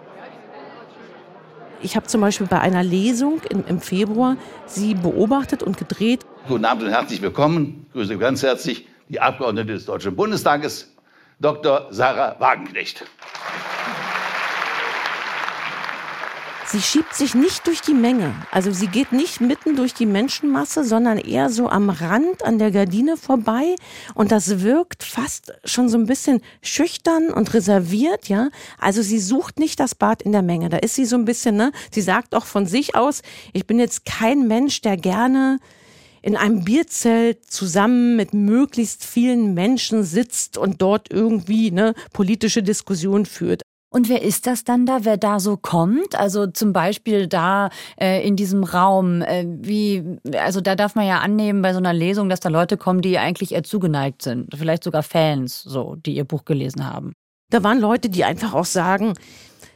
Ich 1.83 1.97
habe 1.97 2.07
zum 2.07 2.21
Beispiel 2.23 2.47
bei 2.47 2.61
einer 2.61 2.83
Lesung 2.83 3.43
im, 3.51 3.65
im 3.67 3.81
Februar 3.81 4.37
sie 4.67 4.95
beobachtet 4.95 5.63
und 5.63 5.77
gedreht. 5.77 6.25
Guten 6.49 6.65
Abend 6.65 6.85
und 6.85 6.91
herzlich 6.91 7.21
willkommen. 7.21 7.87
Grüße 7.93 8.17
ganz 8.17 8.43
herzlich 8.43 8.87
die 9.09 9.21
Abgeordnete 9.21 9.75
des 9.75 9.85
Deutschen 9.85 10.17
Bundestages, 10.17 10.95
Dr. 11.41 11.89
Sarah 11.91 12.37
Wagenknecht. 12.41 13.05
Sie 16.75 16.83
schiebt 16.83 17.15
sich 17.15 17.37
nicht 17.37 17.69
durch 17.69 17.83
die 17.83 17.95
Menge. 17.95 18.35
Also 18.51 18.73
sie 18.73 18.89
geht 18.89 19.13
nicht 19.13 19.41
mitten 19.41 19.77
durch 19.77 19.95
die 19.95 20.07
Menschenmasse, 20.07 20.83
sondern 20.83 21.19
eher 21.19 21.49
so 21.49 21.69
am 21.69 21.89
Rand 21.89 22.45
an 22.45 22.59
der 22.59 22.73
Gardine 22.73 23.17
vorbei. 23.17 23.77
Und 24.15 24.33
das 24.33 24.61
wirkt 24.61 25.05
fast 25.05 25.53
schon 25.65 25.89
so 25.89 25.97
ein 25.97 26.07
bisschen 26.07 26.41
schüchtern 26.63 27.31
und 27.31 27.55
reserviert, 27.55 28.29
ja. 28.29 28.49
Also 28.77 29.03
sie 29.03 29.21
sucht 29.21 29.61
nicht 29.61 29.79
das 29.79 29.95
Bad 29.95 30.23
in 30.23 30.33
der 30.33 30.43
Menge. 30.43 30.69
Da 30.69 30.79
ist 30.79 30.97
sie 30.97 31.05
so 31.05 31.15
ein 31.15 31.25
bisschen, 31.25 31.55
ne. 31.55 31.71
Sie 31.93 32.01
sagt 32.01 32.35
auch 32.35 32.45
von 32.45 32.67
sich 32.67 32.97
aus, 32.97 33.23
ich 33.53 33.69
bin 33.69 33.79
jetzt 33.79 34.05
kein 34.05 34.49
Mensch, 34.49 34.81
der 34.81 34.97
gerne 34.97 35.61
in 36.23 36.37
einem 36.37 36.65
Bierzelt 36.65 37.53
zusammen 37.53 38.17
mit 38.17 38.35
möglichst 38.35 39.05
vielen 39.05 39.55
Menschen 39.55 40.03
sitzt 40.03 40.59
und 40.59 40.83
dort 40.83 41.13
irgendwie 41.13 41.71
ne, 41.71 41.95
politische 42.13 42.65
Diskussion 42.65 43.27
führt. 43.27 43.63
Und 43.95 44.09
wer 44.09 44.23
ist 44.23 44.49
das 44.49 44.65
dann 44.65 44.87
da, 44.87 45.05
wer 45.05 45.17
da 45.17 45.39
so 45.39 45.57
kommt? 45.57 46.19
Also 46.19 46.49
zum 46.49 46.73
Beispiel 46.73 47.29
da 47.29 47.71
äh, 47.97 48.27
in 48.27 48.35
diesem 48.35 48.65
Raum, 48.65 49.23
äh, 49.23 49.47
wie, 49.47 50.03
also 50.37 50.61
da 50.61 50.75
darf 50.75 50.97
man 50.97 51.07
ja 51.07 51.21
annehmen 51.21 51.63
bei 51.63 51.73
so 51.73 51.79
einer 51.79 51.93
Lesung, 51.93 52.29
dass 52.29 52.41
da 52.41 52.49
Leute 52.49 52.77
kommen, 52.77 53.03
die 53.03 53.17
eigentlich 53.21 53.53
eher 53.53 53.63
zugeneigt 53.63 54.23
sind, 54.23 54.53
vielleicht 54.53 54.83
sogar 54.83 55.05
Fans, 55.05 55.63
so, 55.63 55.95
die 55.95 56.17
ihr 56.17 56.25
Buch 56.25 56.45
gelesen 56.45 56.93
haben. 56.93 57.13
Da 57.51 57.63
waren 57.63 57.79
Leute, 57.79 58.11
die 58.11 58.25
einfach 58.25 58.53
auch 58.53 58.65
sagen, 58.65 59.15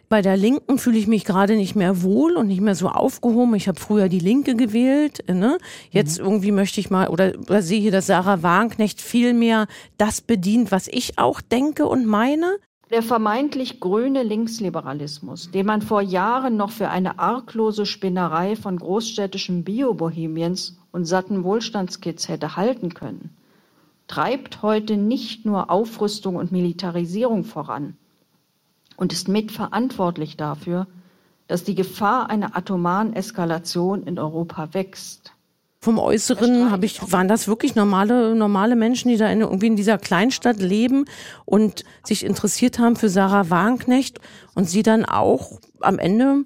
bei 0.09 0.21
der 0.21 0.37
Linken 0.37 0.79
fühle 0.79 0.99
ich 0.99 1.07
mich 1.07 1.25
gerade 1.25 1.55
nicht 1.55 1.77
mehr 1.77 2.03
wohl 2.03 2.37
und 2.37 2.49
nicht 2.49 2.61
mehr 2.61 2.75
so 2.75 2.89
aufgehoben. 2.89 3.55
Ich 3.55 3.69
habe 3.69 3.79
früher 3.79 4.09
die 4.09 4.19
Linke 4.19 4.57
gewählt. 4.57 5.23
Ne? 5.29 5.59
Jetzt 5.91 6.19
mhm. 6.19 6.25
irgendwie 6.25 6.51
möchte 6.51 6.81
ich 6.81 6.91
mal 6.91 7.07
oder, 7.07 7.35
oder 7.39 7.63
sehe 7.63 7.81
hier, 7.81 7.93
dass 7.93 8.07
Sarah 8.07 8.43
Wagenknecht 8.43 9.01
viel 9.01 9.33
mehr 9.33 9.69
das 9.97 10.23
bedient, 10.23 10.73
was 10.73 10.89
ich 10.89 11.19
auch 11.19 11.41
denke 11.41 11.87
und 11.87 12.05
meine. 12.05 12.57
Der 12.91 13.03
vermeintlich 13.03 13.81
grüne 13.81 14.23
Linksliberalismus, 14.23 15.51
den 15.51 15.67
man 15.67 15.83
vor 15.83 16.01
Jahren 16.01 16.57
noch 16.57 16.71
für 16.71 16.89
eine 16.89 17.19
arglose 17.19 17.85
Spinnerei 17.85 18.57
von 18.57 18.79
großstädtischen 18.79 19.63
Bio-Bohemiens 19.63 20.79
und 20.91 21.05
satten 21.05 21.45
Wohlstandskids 21.45 22.29
hätte 22.29 22.57
halten 22.57 22.95
können, 22.95 23.37
treibt 24.07 24.63
heute 24.63 24.97
nicht 24.97 25.45
nur 25.45 25.71
Aufrüstung 25.71 26.37
und 26.37 26.51
Militarisierung 26.51 27.45
voran 27.45 27.99
und 28.97 29.13
ist 29.13 29.29
mitverantwortlich 29.29 30.39
dafür, 30.39 30.87
dass 31.47 31.65
die 31.65 31.75
Gefahr 31.75 32.31
einer 32.31 32.57
atomaren 32.57 33.13
Eskalation 33.13 34.03
in 34.05 34.19
Europa 34.19 34.73
wächst. 34.73 35.33
Vom 35.81 36.01
Äußeren 36.01 36.73
habe 36.73 36.87
ich, 36.87 37.13
waren 37.13 37.29
das 37.29 37.47
wirklich 37.47 37.77
normale, 37.77 38.35
normale 38.35 38.75
Menschen, 38.75 39.11
die 39.11 39.17
da 39.17 39.31
in, 39.31 39.43
irgendwie 39.43 39.69
in 39.69 39.77
dieser 39.77 39.97
Kleinstadt 39.97 40.59
leben 40.59 41.05
und 41.45 41.85
sich 42.05 42.25
interessiert 42.25 42.81
haben 42.81 42.97
für 42.97 43.09
Sarah 43.09 43.49
Wagenknecht 43.49 44.19
und 44.57 44.69
sie 44.69 44.83
dann 44.83 45.05
auch 45.05 45.61
am 45.81 46.01
Ende 46.01 46.45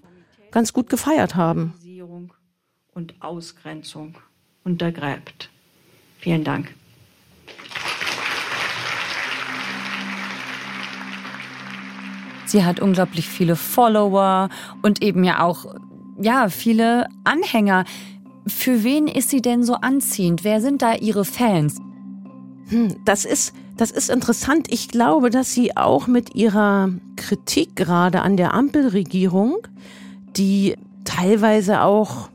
ganz 0.50 0.74
gut 0.74 0.90
gefeiert 0.90 1.34
haben. 1.34 1.72
Und 2.94 3.14
Ausgrenzung 3.22 4.16
untergräbt. 4.64 5.48
Vielen 6.18 6.44
Dank. 6.44 6.74
Sie 12.44 12.66
hat 12.66 12.80
unglaublich 12.80 13.26
viele 13.26 13.56
Follower 13.56 14.50
und 14.82 15.02
eben 15.02 15.24
ja 15.24 15.40
auch 15.40 15.74
ja, 16.20 16.50
viele 16.50 17.06
Anhänger. 17.24 17.84
Für 18.46 18.82
wen 18.82 19.06
ist 19.06 19.30
sie 19.30 19.40
denn 19.40 19.62
so 19.62 19.74
anziehend? 19.74 20.44
Wer 20.44 20.60
sind 20.60 20.82
da 20.82 20.94
ihre 20.94 21.24
Fans? 21.24 21.76
Hm, 22.68 22.96
das 23.04 23.24
ist, 23.24 23.54
das 23.76 23.90
ist 23.90 24.10
interessant. 24.10 24.66
Ich 24.70 24.88
glaube, 24.88 25.30
dass 25.30 25.52
sie 25.52 25.76
auch 25.76 26.06
mit 26.06 26.34
ihrer 26.34 26.90
Kritik 27.16 27.76
gerade 27.76 28.22
an 28.22 28.36
der 28.36 28.54
Ampelregierung, 28.54 29.58
die 30.36 30.76
teilweise 31.04 31.82
auch, 31.82 32.30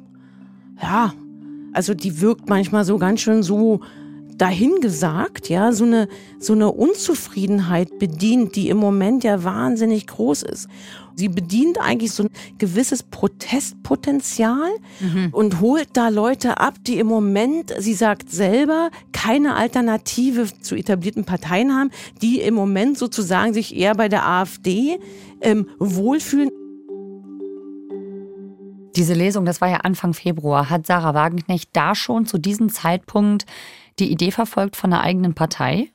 ja, 0.82 1.14
also 1.74 1.94
die 1.94 2.22
wirkt 2.22 2.50
manchmal 2.50 2.86
so 2.86 2.98
ganz 2.98 3.22
schön 3.22 3.44
so 3.44 3.82
dahingesagt, 4.38 5.50
ja, 5.50 5.72
so 5.72 5.86
eine, 5.86 6.08
so 6.40 6.54
eine 6.54 6.72
Unzufriedenheit 6.72 8.00
bedient, 8.00 8.56
die 8.56 8.70
im 8.70 8.78
Moment 8.78 9.24
ja 9.24 9.44
wahnsinnig 9.44 10.08
groß 10.08 10.44
ist. 10.44 10.68
Sie 11.18 11.30
bedient 11.30 11.80
eigentlich 11.82 12.12
so 12.12 12.24
ein 12.24 12.30
gewisses 12.60 13.02
Protestpotenzial 13.02 14.70
mhm. 15.00 15.30
und 15.32 15.60
holt 15.62 15.90
da 15.94 16.10
Leute 16.10 16.60
ab, 16.60 16.76
die 16.86 17.00
im 17.00 17.08
Moment, 17.08 17.74
sie 17.80 17.96
sagt 17.96 18.30
selber, 18.30 18.92
keine 19.14 19.56
Alternative 19.56 20.48
zu 20.62 20.76
etablierten 20.76 21.26
Parteien 21.26 21.74
haben, 21.74 21.90
die 22.22 22.40
im 22.40 22.54
Moment 22.54 23.00
sozusagen 23.00 23.52
sich 23.52 23.76
eher 23.76 23.96
bei 23.96 24.10
der 24.10 24.28
AfD 24.28 25.00
ähm, 25.42 25.68
wohlfühlen. 25.80 26.52
Diese 28.96 29.16
Lesung, 29.16 29.46
das 29.46 29.60
war 29.60 29.70
ja 29.70 29.78
Anfang 29.78 30.14
Februar, 30.14 30.70
hat 30.70 30.86
Sarah 30.86 31.16
Wagenknecht 31.16 31.72
da 31.74 31.96
schon 31.96 32.28
zu 32.28 32.38
diesem 32.38 32.70
Zeitpunkt 32.70 33.48
die 33.98 34.12
Idee 34.12 34.30
verfolgt 34.30 34.76
von 34.76 34.94
einer 34.94 35.02
eigenen 35.02 35.34
Partei? 35.34 35.90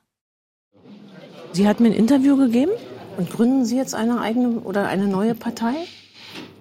Sie 1.53 1.69
hat 1.69 1.79
mir 1.79 1.91
ein 1.91 1.95
Interview 1.95 2.37
gegeben 2.37 2.73
und 3.17 3.31
gründen 3.31 3.65
Sie 3.65 3.77
jetzt 3.77 3.95
eine 3.95 4.21
eigene 4.21 4.61
oder 4.61 4.87
eine 4.89 5.07
neue 5.07 5.35
Partei? 5.35 5.75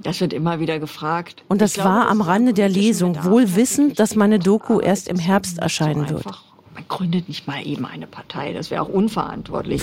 Das 0.04 0.20
wird 0.20 0.34
immer 0.34 0.60
wieder 0.60 0.80
gefragt. 0.80 1.44
Und 1.48 1.62
das 1.62 1.74
glaube, 1.74 1.90
war 1.90 2.10
am 2.10 2.22
Rande 2.22 2.54
der 2.54 2.70
Lesung, 2.70 3.24
wohl 3.24 3.56
wissend, 3.56 4.00
dass 4.00 4.16
meine 4.16 4.40
Doku 4.40 4.80
erst 4.80 5.08
im 5.08 5.20
Herbst 5.20 5.60
erscheinen 5.60 6.10
wird. 6.10 6.26
Man 6.74 6.88
gründet 6.88 7.28
nicht 7.28 7.48
mal 7.48 7.66
eben 7.66 7.86
eine 7.86 8.08
Partei, 8.08 8.54
das 8.54 8.72
wäre 8.72 8.82
auch 8.82 8.90
unverantwortlich. 8.90 9.82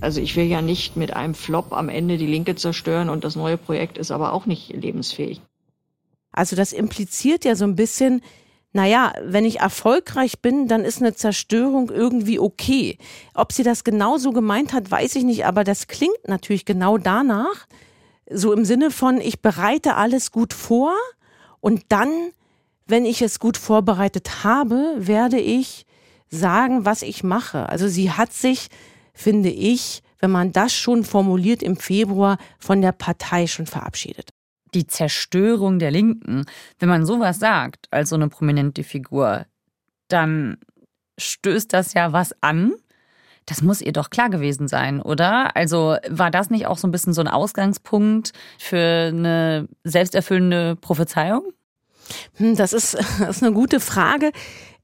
Also 0.00 0.20
ich 0.20 0.36
will 0.36 0.44
ja 0.44 0.60
nicht 0.60 0.96
mit 0.96 1.16
einem 1.16 1.34
Flop 1.34 1.72
am 1.72 1.88
Ende 1.88 2.18
die 2.18 2.26
Linke 2.26 2.54
zerstören 2.54 3.08
und 3.08 3.24
das 3.24 3.34
neue 3.34 3.56
Projekt 3.56 3.96
ist 3.98 4.10
aber 4.10 4.32
auch 4.32 4.46
nicht 4.46 4.68
lebensfähig. 4.74 5.40
Also 6.32 6.54
das 6.54 6.72
impliziert 6.72 7.44
ja 7.44 7.56
so 7.56 7.64
ein 7.64 7.76
bisschen, 7.76 8.20
naja, 8.72 9.14
wenn 9.22 9.44
ich 9.46 9.60
erfolgreich 9.60 10.40
bin, 10.40 10.68
dann 10.68 10.84
ist 10.84 11.00
eine 11.00 11.14
Zerstörung 11.14 11.90
irgendwie 11.90 12.38
okay. 12.38 12.98
Ob 13.34 13.52
sie 13.52 13.62
das 13.62 13.84
genauso 13.84 14.32
gemeint 14.32 14.72
hat, 14.72 14.90
weiß 14.90 15.16
ich 15.16 15.24
nicht, 15.24 15.46
aber 15.46 15.64
das 15.64 15.86
klingt 15.86 16.28
natürlich 16.28 16.66
genau 16.66 16.98
danach. 16.98 17.66
So 18.28 18.52
im 18.52 18.64
Sinne 18.64 18.90
von, 18.90 19.18
ich 19.18 19.40
bereite 19.40 19.94
alles 19.94 20.30
gut 20.30 20.52
vor 20.52 20.92
und 21.60 21.84
dann, 21.88 22.10
wenn 22.86 23.06
ich 23.06 23.22
es 23.22 23.38
gut 23.38 23.56
vorbereitet 23.56 24.44
habe, 24.44 24.94
werde 24.98 25.40
ich 25.40 25.86
sagen, 26.28 26.84
was 26.84 27.02
ich 27.02 27.24
mache. 27.24 27.68
Also 27.68 27.88
sie 27.88 28.10
hat 28.10 28.32
sich, 28.32 28.68
finde 29.14 29.48
ich, 29.48 30.02
wenn 30.18 30.30
man 30.30 30.52
das 30.52 30.74
schon 30.74 31.04
formuliert 31.04 31.62
im 31.62 31.76
Februar, 31.76 32.36
von 32.58 32.82
der 32.82 32.92
Partei 32.92 33.46
schon 33.46 33.66
verabschiedet 33.66 34.35
die 34.76 34.86
Zerstörung 34.86 35.78
der 35.78 35.90
Linken, 35.90 36.44
wenn 36.78 36.88
man 36.88 37.06
sowas 37.06 37.38
sagt 37.38 37.88
als 37.90 38.10
so 38.10 38.16
eine 38.16 38.28
prominente 38.28 38.84
Figur, 38.84 39.46
dann 40.08 40.58
stößt 41.18 41.72
das 41.72 41.94
ja 41.94 42.12
was 42.12 42.34
an. 42.42 42.74
Das 43.46 43.62
muss 43.62 43.80
ihr 43.80 43.92
doch 43.92 44.10
klar 44.10 44.28
gewesen 44.28 44.68
sein, 44.68 45.00
oder? 45.00 45.56
Also 45.56 45.96
war 46.08 46.30
das 46.30 46.50
nicht 46.50 46.66
auch 46.66 46.78
so 46.78 46.86
ein 46.86 46.90
bisschen 46.90 47.14
so 47.14 47.22
ein 47.22 47.28
Ausgangspunkt 47.28 48.32
für 48.58 49.08
eine 49.08 49.68
selbsterfüllende 49.84 50.76
Prophezeiung? 50.76 51.44
Hm, 52.34 52.56
das 52.56 52.72
ist, 52.72 52.94
das 53.18 53.36
ist 53.36 53.42
eine 53.42 53.54
gute 53.54 53.80
Frage. 53.80 54.32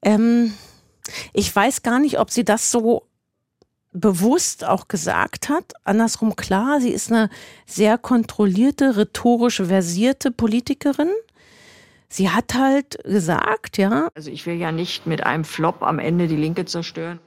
Ähm, 0.01 0.55
ich 1.35 1.55
weiß 1.55 1.83
gar 1.83 1.99
nicht, 1.99 2.19
ob 2.19 2.31
sie 2.31 2.45
das 2.45 2.71
so 2.71 3.09
bewusst 3.93 4.65
auch 4.65 4.89
gesagt 4.89 5.49
hat. 5.49 5.75
Andersrum 5.85 6.37
klar, 6.37 6.81
sie 6.81 6.91
ist 6.91 7.13
eine 7.13 7.29
sehr 7.67 7.99
kontrollierte, 7.99 8.97
rhetorisch 8.97 9.63
versierte 9.63 10.31
Politikerin. 10.31 11.11
Sie 12.09 12.31
hat 12.31 12.55
halt 12.55 12.99
gesagt, 13.05 13.79
ja. 13.79 14.09
Also 14.15 14.31
ich 14.31 14.47
will 14.47 14.57
ja 14.57 14.73
nicht 14.73 15.07
mit 15.07 15.25
einem 15.25 15.45
Flop 15.45 15.83
am 15.83 15.99
Ende 15.99 16.29
die 16.29 16.37
Linke 16.37 16.65
zerstören. 16.65 17.21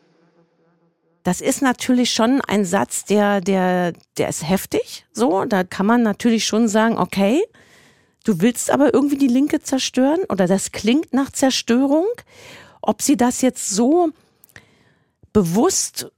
Das 1.23 1.41
ist 1.41 1.63
natürlich 1.63 2.13
schon 2.13 2.39
ein 2.41 2.65
Satz, 2.65 3.03
der, 3.05 3.41
der, 3.41 3.93
der 4.17 4.29
ist 4.29 4.47
heftig. 4.47 5.07
So, 5.11 5.45
da 5.45 5.63
kann 5.63 5.87
man 5.87 6.03
natürlich 6.03 6.45
schon 6.45 6.67
sagen, 6.67 6.99
okay, 6.99 7.43
du 8.25 8.41
willst 8.41 8.69
aber 8.69 8.93
irgendwie 8.93 9.17
die 9.17 9.27
Linke 9.27 9.59
zerstören 9.59 10.19
oder 10.29 10.45
das 10.45 10.71
klingt 10.71 11.13
nach 11.13 11.31
Zerstörung. 11.31 12.05
Ob 12.79 13.01
sie 13.01 13.17
das 13.17 13.41
jetzt 13.41 13.71
so 13.71 14.09
bewusst 15.33 16.11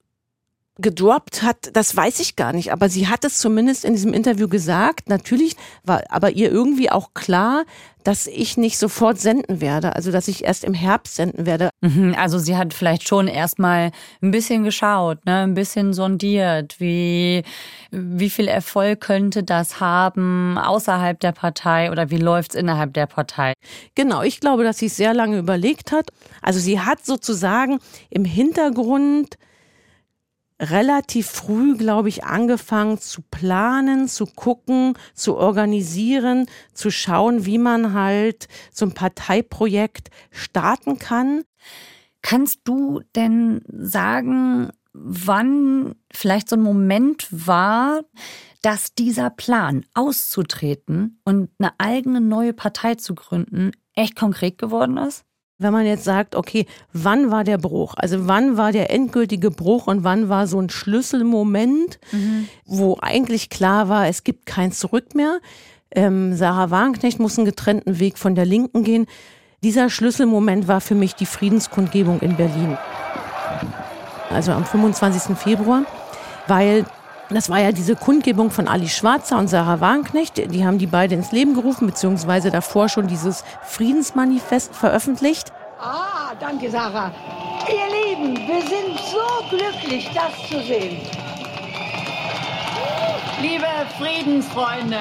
gedroppt 0.80 1.44
hat, 1.44 1.72
das 1.74 1.96
weiß 1.96 2.20
ich 2.20 2.36
gar 2.36 2.54
nicht, 2.54 2.72
aber 2.72 2.90
sie 2.90 3.08
hat 3.08 3.26
es 3.26 3.40
zumindest 3.40 3.86
in 3.86 3.94
diesem 3.94 4.14
Interview 4.14 4.48
gesagt. 4.48 5.10
Natürlich 5.10 5.56
war 5.84 6.04
aber 6.10 6.32
ihr 6.32 6.52
irgendwie 6.52 6.92
auch 6.92 7.14
klar, 7.14 7.66
dass 8.04 8.26
ich 8.26 8.56
nicht 8.56 8.78
sofort 8.78 9.20
senden 9.20 9.60
werde, 9.60 9.94
also 9.94 10.14
dass 10.14 10.30
ich 10.30 10.46
erst 10.46 10.64
im 10.64 10.74
Herbst 10.74 11.16
senden 11.16 11.46
werde. 11.46 11.72
Mhm, 11.82 12.16
also 12.18 12.40
sie 12.40 12.56
hat 12.56 12.74
vielleicht 12.74 13.06
schon 13.06 13.28
erstmal 13.28 13.92
ein 14.22 14.32
bisschen 14.32 14.64
geschaut, 14.64 15.26
ne, 15.26 15.40
ein 15.40 15.56
bisschen 15.56 15.94
sondiert, 15.94 16.80
wie 16.80 17.44
wie 17.92 18.30
viel 18.30 18.48
Erfolg 18.48 19.02
könnte 19.02 19.44
das 19.44 19.82
haben 19.82 20.58
außerhalb 20.58 21.20
der 21.20 21.34
Partei 21.34 21.92
oder 21.92 22.10
wie 22.10 22.18
läuft's 22.18 22.56
innerhalb 22.56 22.94
der 22.94 23.08
Partei? 23.08 23.54
Genau, 23.96 24.22
ich 24.22 24.40
glaube, 24.40 24.64
dass 24.64 24.78
sie 24.78 24.86
es 24.86 24.96
sehr 24.96 25.14
lange 25.14 25.38
überlegt 25.38 25.92
hat. 25.92 26.10
Also 26.42 26.60
sie 26.60 26.80
hat 26.80 27.06
sozusagen 27.06 27.80
im 28.10 28.24
Hintergrund 28.24 29.38
relativ 30.60 31.28
früh, 31.28 31.78
glaube 31.78 32.10
ich, 32.10 32.24
angefangen 32.24 33.00
zu 33.00 33.22
planen, 33.22 34.08
zu 34.08 34.26
gucken, 34.26 34.98
zu 35.14 35.38
organisieren, 35.38 36.48
zu 36.74 36.90
schauen, 36.90 37.46
wie 37.46 37.58
man 37.58 37.94
halt 37.94 38.48
so 38.74 38.86
ein 38.86 38.94
Parteiprojekt 38.94 40.10
starten 40.32 40.98
kann. 40.98 41.44
Kannst 42.22 42.62
du 42.64 43.02
denn 43.16 43.62
sagen, 43.70 44.72
wann 44.94 45.96
vielleicht 46.12 46.50
so 46.50 46.56
ein 46.56 46.62
Moment 46.62 47.28
war, 47.30 48.02
dass 48.62 48.96
dieser 48.96 49.30
Plan 49.30 49.86
auszutreten 49.94 51.22
und 51.24 51.52
eine 51.60 51.72
eigene 51.78 52.20
neue 52.20 52.54
Partei 52.54 52.96
zu 52.96 53.14
gründen 53.14 53.72
echt 53.94 54.16
konkret 54.16 54.58
geworden 54.58 54.98
ist? 54.98 55.24
Wenn 55.60 55.74
man 55.74 55.88
jetzt 55.88 56.04
sagt, 56.04 56.36
okay, 56.36 56.68
wann 56.94 57.32
war 57.32 57.44
der 57.44 57.58
Bruch? 57.58 57.96
Also 57.98 58.28
wann 58.28 58.58
war 58.58 58.72
der 58.72 58.92
endgültige 58.92 59.50
Bruch 59.50 59.88
und 59.88 60.04
wann 60.04 60.30
war 60.30 60.46
so 60.46 60.60
ein 60.60 60.70
Schlüsselmoment, 60.70 62.00
mhm. 62.12 62.48
wo 62.66 62.98
eigentlich 63.02 63.50
klar 63.50 63.90
war, 63.90 64.08
es 64.08 64.24
gibt 64.24 64.46
kein 64.46 64.72
Zurück 64.72 65.16
mehr. 65.16 65.40
Ähm, 65.90 66.36
Sarah 66.36 66.70
Wagenknecht 66.70 67.20
muss 67.20 67.38
einen 67.38 67.46
getrennten 67.46 68.00
Weg 68.00 68.20
von 68.20 68.36
der 68.36 68.46
Linken 68.46 68.84
gehen. 68.84 69.08
Dieser 69.64 69.90
Schlüsselmoment 69.90 70.68
war 70.68 70.80
für 70.80 70.94
mich 70.94 71.16
die 71.16 71.26
Friedenskundgebung 71.26 72.20
in 72.20 72.36
Berlin. 72.36 72.78
Also 74.30 74.52
am 74.52 74.66
25. 74.66 75.36
Februar, 75.36 75.84
weil 76.48 76.86
das 77.30 77.50
war 77.50 77.60
ja 77.60 77.72
diese 77.72 77.96
Kundgebung 77.96 78.52
von 78.52 78.68
Ali 78.68 78.88
Schwarzer 78.88 79.38
und 79.38 79.48
Sarah 79.50 79.82
Wagenknecht. 79.82 80.38
Die 80.52 80.66
haben 80.66 80.78
die 80.78 80.88
beide 80.88 81.16
ins 81.16 81.32
Leben 81.32 81.54
gerufen, 81.54 81.88
beziehungsweise 81.88 82.52
davor 82.52 82.88
schon 82.88 83.08
dieses 83.08 83.44
Friedensmanifest 83.64 84.74
veröffentlicht. 84.74 85.52
Ah, 85.80 86.34
danke, 86.40 86.70
Sarah. 86.72 87.12
Ihr 87.68 88.16
Lieben, 88.16 88.38
wir 88.48 88.62
sind 88.62 88.98
so 89.12 89.58
glücklich, 89.58 90.10
das 90.14 90.50
zu 90.50 90.66
sehen. 90.66 91.02
Liebe 93.42 93.68
Friedensfreunde, 94.00 94.98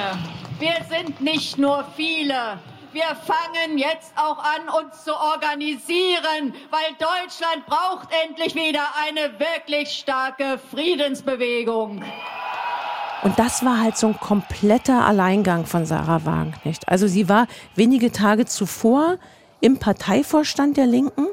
wir 0.59 0.75
sind 0.89 1.21
nicht 1.21 1.57
nur 1.57 1.85
viele, 1.95 2.59
wir 2.97 3.15
fangen 3.15 3.77
jetzt 3.77 4.11
auch 4.15 4.39
an, 4.39 4.83
uns 4.83 5.03
zu 5.03 5.13
organisieren, 5.13 6.55
weil 6.71 6.95
Deutschland 6.97 7.63
braucht 7.67 8.09
endlich 8.25 8.55
wieder 8.55 8.81
eine 9.07 9.39
wirklich 9.39 9.91
starke 9.91 10.59
Friedensbewegung. 10.71 12.03
Und 13.21 13.37
das 13.37 13.63
war 13.63 13.79
halt 13.79 13.97
so 13.97 14.07
ein 14.07 14.19
kompletter 14.19 15.05
Alleingang 15.05 15.67
von 15.67 15.85
Sarah 15.85 16.25
Wagenknecht. 16.25 16.89
Also 16.89 17.05
sie 17.05 17.29
war 17.29 17.45
wenige 17.75 18.11
Tage 18.11 18.45
zuvor 18.47 19.17
im 19.61 19.77
Parteivorstand 19.77 20.75
der 20.77 20.87
Linken 20.87 21.27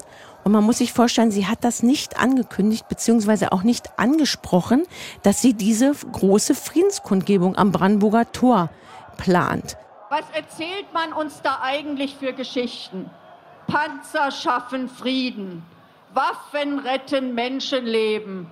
und 0.44 0.52
man 0.52 0.64
muss 0.64 0.78
sich 0.78 0.92
vorstellen, 0.92 1.30
sie 1.30 1.46
hat 1.46 1.64
das 1.64 1.82
nicht 1.82 2.20
angekündigt, 2.20 2.88
beziehungsweise 2.88 3.52
auch 3.52 3.62
nicht 3.62 3.98
angesprochen, 3.98 4.82
dass 5.22 5.40
sie 5.40 5.54
diese 5.54 5.92
große 5.94 6.54
Friedenskundgebung 6.54 7.56
am 7.56 7.72
Brandenburger 7.72 8.30
Tor 8.32 8.68
plant. 9.16 9.78
Was 10.14 10.30
erzählt 10.32 10.92
man 10.92 11.12
uns 11.12 11.42
da 11.42 11.58
eigentlich 11.60 12.14
für 12.14 12.32
Geschichten? 12.32 13.10
Panzer 13.66 14.30
schaffen 14.30 14.88
Frieden, 14.88 15.64
Waffen 16.12 16.78
retten 16.78 17.34
Menschenleben. 17.34 18.46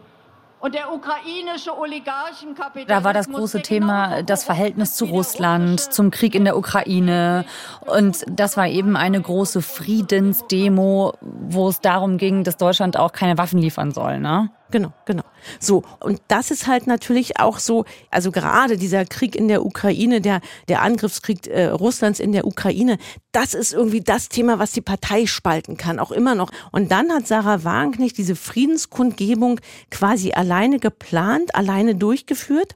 Und 0.59 0.75
der 0.75 0.93
ukrainische 0.93 1.79
Oligarchenkapitalismus. 1.79 2.87
Da 2.89 3.05
war 3.05 3.13
das 3.13 3.29
große 3.29 3.63
Thema 3.63 4.25
das 4.25 4.43
Verhältnis 4.43 4.97
zu 4.97 5.05
Russland, 5.05 5.79
zum 5.79 6.11
Krieg 6.11 6.35
in 6.35 6.45
der 6.45 6.57
Ukraine. 6.57 7.45
Und 7.81 8.25
das 8.29 8.57
war 8.57 8.67
eben 8.67 8.97
eine 8.97 9.21
große 9.21 9.63
Friedensdemo, 9.63 11.15
wo 11.21 11.69
es 11.69 11.81
darum 11.81 12.19
ging, 12.19 12.43
dass 12.43 12.57
Deutschland 12.57 12.97
auch 12.97 13.13
keine 13.13 13.39
Waffen 13.39 13.61
liefern 13.61 13.93
soll. 13.93 14.19
Ne? 14.19 14.51
Genau, 14.73 14.93
genau. 15.05 15.23
So, 15.61 15.83
und 16.01 16.23
das 16.29 16.51
ist 16.51 16.67
halt 16.67 16.87
natürlich 16.87 17.39
auch 17.39 17.59
so, 17.59 17.85
also 18.11 18.33
gerade 18.33 18.79
dieser 18.79 19.05
Krieg 19.05 19.37
in 19.37 19.47
der 19.47 19.67
Ukraine, 19.67 20.23
der, 20.23 20.41
der 20.67 20.81
Angriffskrieg 20.81 21.47
äh, 21.47 21.67
Russlands 21.67 22.21
in 22.21 22.33
der 22.33 22.47
Ukraine, 22.47 22.97
das 23.33 23.53
ist 23.53 23.75
irgendwie 23.75 24.01
das 24.01 24.31
Thema, 24.31 24.59
was 24.59 24.73
die 24.73 24.81
Partei 24.81 25.27
spalten 25.27 25.77
kann, 25.77 25.99
auch 25.99 26.11
immer 26.11 26.35
noch. 26.35 26.51
Und 26.71 26.91
dann 26.91 27.13
hat 27.13 27.27
Sarah 27.27 27.65
Wagenknecht 27.65 28.17
diese 28.17 28.35
Friedenskundgebung 28.35 29.61
quasi 29.91 30.33
alleine 30.33 30.79
geplant, 30.79 31.55
alleine 31.55 31.95
durchgeführt. 31.95 32.75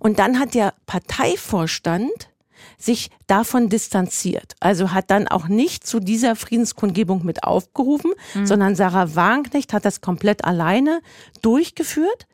Und 0.00 0.18
dann 0.18 0.40
hat 0.40 0.54
der 0.54 0.74
Parteivorstand 0.86 2.30
sich 2.78 3.10
davon 3.26 3.68
distanziert. 3.68 4.54
Also 4.60 4.92
hat 4.92 5.10
dann 5.10 5.28
auch 5.28 5.48
nicht 5.48 5.86
zu 5.86 6.00
dieser 6.00 6.36
Friedenskundgebung 6.36 7.24
mit 7.24 7.44
aufgerufen, 7.44 8.12
mhm. 8.34 8.46
sondern 8.46 8.74
Sarah 8.74 9.14
Wagenknecht 9.14 9.72
hat 9.72 9.84
das 9.84 10.00
komplett 10.00 10.44
alleine 10.44 11.00
durchgeführt. 11.42 12.26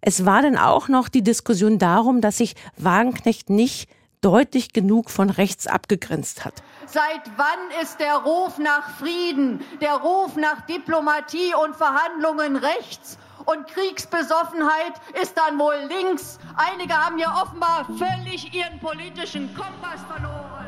Es 0.00 0.24
war 0.24 0.42
dann 0.42 0.56
auch 0.56 0.88
noch 0.88 1.08
die 1.08 1.22
Diskussion 1.22 1.78
darum, 1.78 2.20
dass 2.20 2.38
sich 2.38 2.54
Wagenknecht 2.76 3.50
nicht 3.50 3.88
deutlich 4.20 4.72
genug 4.72 5.10
von 5.10 5.30
rechts 5.30 5.66
abgegrenzt 5.66 6.44
hat. 6.44 6.62
Seit 6.86 7.22
wann 7.36 7.82
ist 7.82 8.00
der 8.00 8.16
Ruf 8.16 8.58
nach 8.58 8.98
Frieden, 8.98 9.60
der 9.80 9.94
Ruf 9.94 10.36
nach 10.36 10.66
Diplomatie 10.66 11.54
und 11.64 11.76
Verhandlungen 11.76 12.56
rechts 12.56 13.18
und 13.48 13.66
Kriegsbesoffenheit 13.66 14.92
ist 15.22 15.34
dann 15.36 15.58
wohl 15.58 15.74
links. 15.88 16.38
Einige 16.56 16.94
haben 16.94 17.18
ja 17.18 17.42
offenbar 17.42 17.86
völlig 17.96 18.54
ihren 18.54 18.78
politischen 18.78 19.48
Kompass 19.54 20.00
verloren. 20.06 20.58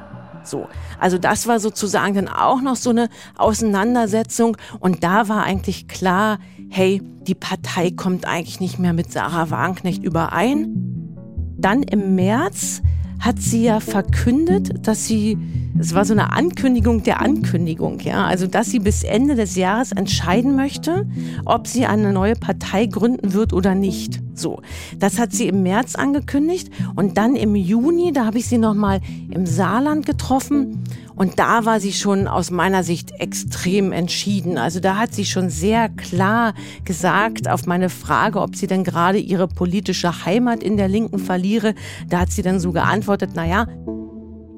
So, 0.45 0.69
also 0.99 1.19
das 1.19 1.47
war 1.47 1.61
sozusagen 1.61 2.14
dann 2.14 2.29
auch 2.29 2.62
noch 2.62 2.77
so 2.77 2.88
eine 2.90 3.11
Auseinandersetzung 3.37 4.57
und 4.79 5.05
da 5.05 5.29
war 5.29 5.43
eigentlich 5.43 5.88
klar, 5.88 6.38
hey, 6.71 7.03
die 7.03 7.35
Partei 7.35 7.90
kommt 7.90 8.27
eigentlich 8.27 8.61
nicht 8.61 8.79
mehr 8.79 8.95
mit 8.95 9.12
Sarah 9.12 9.51
Wagenknecht 9.51 10.03
überein. 10.03 11.16
Dann 11.59 11.83
im 11.83 12.14
März 12.14 12.81
hat 13.21 13.38
sie 13.38 13.64
ja 13.64 13.81
verkündet, 13.81 14.87
dass 14.87 15.07
sie, 15.07 15.37
es 15.81 15.95
war 15.95 16.05
so 16.05 16.12
eine 16.12 16.33
Ankündigung 16.33 17.03
der 17.03 17.21
Ankündigung, 17.21 18.01
ja, 18.01 18.27
also 18.27 18.47
dass 18.47 18.71
sie 18.71 18.79
bis 18.79 19.03
Ende 19.03 19.35
des 19.35 19.57
Jahres 19.57 19.93
entscheiden 19.93 20.55
möchte, 20.55 21.07
ob 21.47 21.66
sie 21.66 21.87
eine 21.87 22.12
neue 22.12 22.35
Partei 22.35 22.85
gründen 22.87 23.33
wird 23.33 23.53
oder 23.55 23.75
nicht. 23.75 24.21
So, 24.35 24.61
das 24.99 25.19
hat 25.19 25.33
sie 25.33 25.49
im 25.49 25.62
März 25.62 25.95
angekündigt 25.95 26.71
und 26.97 27.16
dann 27.16 27.35
im 27.35 27.57
Juni, 27.57 28.12
da 28.12 28.27
habe 28.27 28.38
ich 28.38 28.47
sie 28.47 28.59
noch 28.59 28.75
mal 28.75 29.01
im 29.31 29.47
Saarland 29.47 30.05
getroffen 30.05 30.85
und 31.16 31.38
da 31.38 31.64
war 31.64 31.81
sie 31.81 31.93
schon 31.93 32.29
aus 32.29 32.51
meiner 32.51 32.83
Sicht 32.83 33.12
extrem 33.19 33.93
entschieden. 33.93 34.59
Also 34.59 34.81
da 34.81 34.97
hat 34.97 35.14
sie 35.14 35.25
schon 35.25 35.51
sehr 35.51 35.88
klar 35.88 36.55
gesagt 36.85 37.49
auf 37.49 37.66
meine 37.66 37.90
Frage, 37.90 38.40
ob 38.40 38.57
sie 38.57 38.66
denn 38.66 38.85
gerade 38.85 39.19
ihre 39.19 39.49
politische 39.49 40.25
Heimat 40.25 40.62
in 40.62 40.77
der 40.77 40.88
Linken 40.88 41.19
verliere. 41.19 41.75
Da 42.09 42.21
hat 42.21 42.33
sie 42.33 42.43
dann 42.43 42.61
so 42.61 42.73
geantwortet, 42.73 43.31
na 43.35 43.47
ja, 43.47 43.66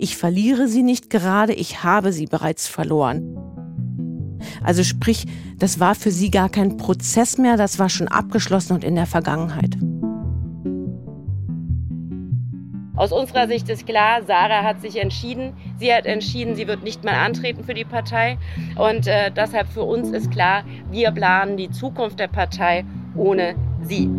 ich 0.03 0.17
verliere 0.17 0.67
sie 0.67 0.83
nicht 0.83 1.11
gerade, 1.11 1.53
ich 1.53 1.85
habe 1.85 2.13
sie 2.13 2.27
bereits 2.27 2.67
verloren. 2.67 3.39
Also 4.65 4.83
sprich, 4.83 5.27
das 5.59 5.79
war 5.79 5.95
für 5.95 6.11
sie 6.11 6.29
gar 6.29 6.49
kein 6.49 6.77
Prozess 6.77 7.39
mehr, 7.39 7.57
das 7.57 7.79
war 7.79 7.89
schon 7.89 8.09
abgeschlossen 8.09 8.73
und 8.73 8.83
in 8.83 8.97
der 8.97 9.07
Vergangenheit. 9.07 9.77
Aus 12.97 13.13
unserer 13.13 13.47
Sicht 13.47 13.69
ist 13.69 13.87
klar, 13.87 14.23
Sarah 14.27 14.65
hat 14.65 14.81
sich 14.81 15.01
entschieden. 15.01 15.55
Sie 15.79 15.93
hat 15.93 16.05
entschieden, 16.05 16.57
sie 16.57 16.67
wird 16.67 16.83
nicht 16.83 17.05
mehr 17.05 17.19
antreten 17.19 17.65
für 17.65 17.75
die 17.75 17.85
Partei. 17.85 18.39
Und 18.77 19.07
äh, 19.07 19.31
deshalb 19.31 19.69
für 19.69 19.83
uns 19.83 20.11
ist 20.11 20.31
klar, 20.31 20.65
wir 20.91 21.11
planen 21.13 21.57
die 21.57 21.71
Zukunft 21.71 22.19
der 22.19 22.29
Partei 22.29 22.85
ohne 23.15 23.55
sie. 23.83 24.11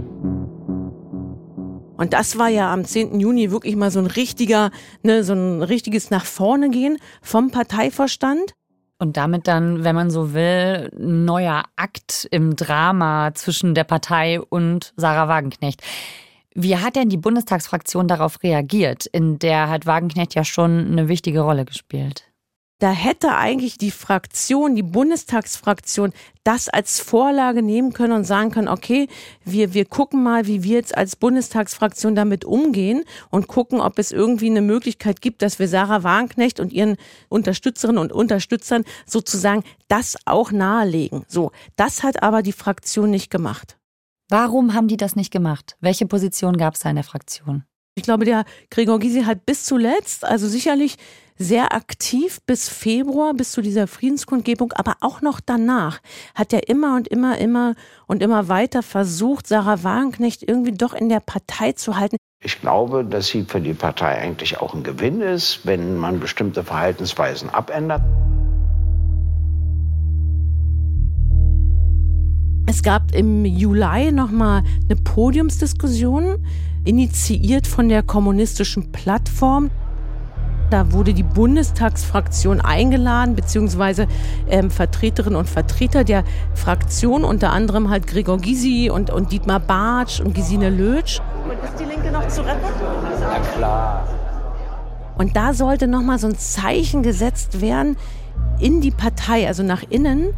Und 1.98 2.14
das 2.14 2.38
war 2.38 2.50
ja 2.50 2.74
am 2.74 2.86
10. 2.86 3.20
Juni 3.20 3.52
wirklich 3.52 3.76
mal 3.76 3.92
so 3.92 4.00
ein 4.00 4.08
richtiger, 4.08 4.72
ne, 5.04 5.24
so 5.24 5.34
ein 5.34 5.62
richtiges 5.62 6.10
nach 6.10 6.26
vorne 6.26 6.70
gehen 6.70 6.98
vom 7.22 7.52
Parteivorstand. 7.52 8.54
Und 9.00 9.18
damit 9.18 9.48
dann, 9.48 9.84
wenn 9.84 9.96
man 9.96 10.12
so 10.12 10.34
will, 10.34 10.90
ein 10.98 11.26
neuer 11.26 11.64
Akt 11.76 12.28
im 12.32 12.56
Drama 12.56 13.34
zwischen 13.34 13.76
der 13.76 13.84
Partei 13.84 14.40
und 14.40 14.94
Sarah 14.96 15.28
Wagenknecht. 15.28 15.82
Wie 16.56 16.78
hat 16.78 16.96
denn 16.96 17.10
die 17.10 17.18
Bundestagsfraktion 17.18 18.08
darauf 18.08 18.42
reagiert? 18.44 19.06
In 19.08 19.40
der 19.40 19.70
hat 19.70 19.86
Wagenknecht 19.86 20.36
ja 20.36 20.44
schon 20.44 20.88
eine 20.92 21.08
wichtige 21.08 21.42
Rolle 21.42 21.66
gespielt. 21.66 22.33
Da 22.84 22.92
hätte 22.92 23.38
eigentlich 23.38 23.78
die 23.78 23.92
Fraktion, 23.92 24.76
die 24.76 24.84
Bundestagsfraktion, 24.84 26.12
das 26.44 26.68
als 26.68 27.00
Vorlage 27.00 27.62
nehmen 27.62 27.94
können 27.94 28.12
und 28.12 28.26
sagen 28.26 28.52
können, 28.52 28.68
okay, 28.68 29.08
wir, 29.46 29.74
wir 29.74 29.86
gucken 29.86 30.22
mal, 30.22 30.48
wie 30.48 30.64
wir 30.64 30.76
jetzt 30.80 30.98
als 30.98 31.16
Bundestagsfraktion 31.16 32.14
damit 32.14 32.44
umgehen 32.44 33.06
und 33.30 33.48
gucken, 33.48 33.80
ob 33.80 34.00
es 34.00 34.12
irgendwie 34.12 34.48
eine 34.48 34.60
Möglichkeit 34.60 35.22
gibt, 35.22 35.44
dass 35.44 35.60
wir 35.60 35.70
Sarah 35.70 36.04
Wagenknecht 36.04 36.60
und 36.60 36.74
ihren 36.74 36.98
Unterstützerinnen 37.30 38.02
und 38.02 38.12
Unterstützern 38.12 38.84
sozusagen 39.06 39.64
das 39.88 40.18
auch 40.26 40.52
nahelegen. 40.52 41.24
So, 41.30 41.54
das 41.78 42.04
hat 42.04 42.22
aber 42.22 42.42
die 42.42 42.52
Fraktion 42.52 43.10
nicht 43.10 43.30
gemacht. 43.30 43.78
Warum 44.28 44.74
haben 44.74 44.90
die 44.90 44.98
das 44.98 45.16
nicht 45.16 45.32
gemacht? 45.32 45.78
Welche 45.80 46.06
Position 46.06 46.58
gab 46.58 46.74
es 46.74 46.82
da 46.82 46.90
in 46.90 46.98
der 46.98 47.06
Fraktion? 47.06 47.64
Ich 47.96 48.04
glaube, 48.04 48.26
der 48.26 48.44
Gregor 48.70 49.00
Gysi 49.00 49.24
hat 49.24 49.46
bis 49.46 49.64
zuletzt, 49.64 50.26
also 50.26 50.48
sicherlich 50.48 50.98
sehr 51.38 51.74
aktiv 51.74 52.40
bis 52.46 52.70
Februar, 52.70 53.34
bis 53.34 53.52
zu 53.52 53.62
dieser 53.62 53.88
Friedenskundgebung, 53.88 54.74
aber 54.74 54.98
auch 55.02 55.22
noch 55.22 55.40
danach 55.40 56.00
hat 56.36 56.54
er 56.54 56.70
immer 56.70 56.96
und 56.96 57.08
immer, 57.08 57.38
immer 57.38 57.76
und 58.08 58.22
immer 58.22 58.48
weiter 58.48 58.84
versucht, 58.84 59.48
Sarah 59.48 59.84
Wagenknecht 59.84 60.44
irgendwie 60.48 60.74
doch 60.74 60.94
in 60.94 61.10
der 61.10 61.20
Partei 61.20 61.74
zu 61.74 61.98
halten. 61.98 62.18
Ich 62.44 62.60
glaube, 62.60 63.06
dass 63.06 63.28
sie 63.28 63.44
für 63.44 63.62
die 63.62 63.74
Partei 63.74 64.18
eigentlich 64.18 64.60
auch 64.60 64.74
ein 64.74 64.84
Gewinn 64.84 65.22
ist, 65.22 65.62
wenn 65.64 65.98
man 65.98 66.20
bestimmte 66.20 66.64
Verhaltensweisen 66.64 67.50
abändert. 67.50 68.02
Es 72.66 72.82
gab 72.82 73.14
im 73.14 73.46
Juli 73.46 74.12
nochmal 74.12 74.64
eine 74.90 75.00
Podiumsdiskussion, 75.02 76.46
initiiert 76.86 77.68
von 77.68 77.88
der 77.88 78.04
kommunistischen 78.04 78.92
Plattform. 78.92 79.70
Da 80.74 80.92
wurde 80.92 81.14
die 81.14 81.22
Bundestagsfraktion 81.22 82.60
eingeladen, 82.60 83.36
beziehungsweise 83.36 84.08
ähm, 84.50 84.72
Vertreterinnen 84.72 85.38
und 85.38 85.48
Vertreter 85.48 86.04
der 86.04 86.24
Fraktion, 86.56 87.24
unter 87.24 87.52
anderem 87.52 87.92
halt 87.92 88.08
Gregor 88.08 88.40
Gysi 88.40 88.90
und, 88.92 89.12
und 89.12 89.32
Dietmar 89.32 89.60
Bartsch 89.60 90.20
und 90.20 90.34
Gesine 90.34 90.72
Lötsch. 90.72 91.22
Und 91.46 91.64
ist 91.64 91.80
die 91.80 91.84
Linke 91.84 92.10
noch 92.12 92.28
zu 92.28 92.42
retten? 92.42 92.58
Na 93.22 93.40
klar. 93.56 94.08
Und 95.16 95.36
da 95.36 95.54
sollte 95.54 95.86
nochmal 95.86 96.18
so 96.18 96.26
ein 96.26 96.40
Zeichen 96.40 97.04
gesetzt 97.04 97.62
werden 97.62 97.96
in 98.60 98.82
die 98.82 98.90
Partei, 98.90 99.46
also 99.46 99.62
nach 99.62 99.84
innen, 99.92 100.34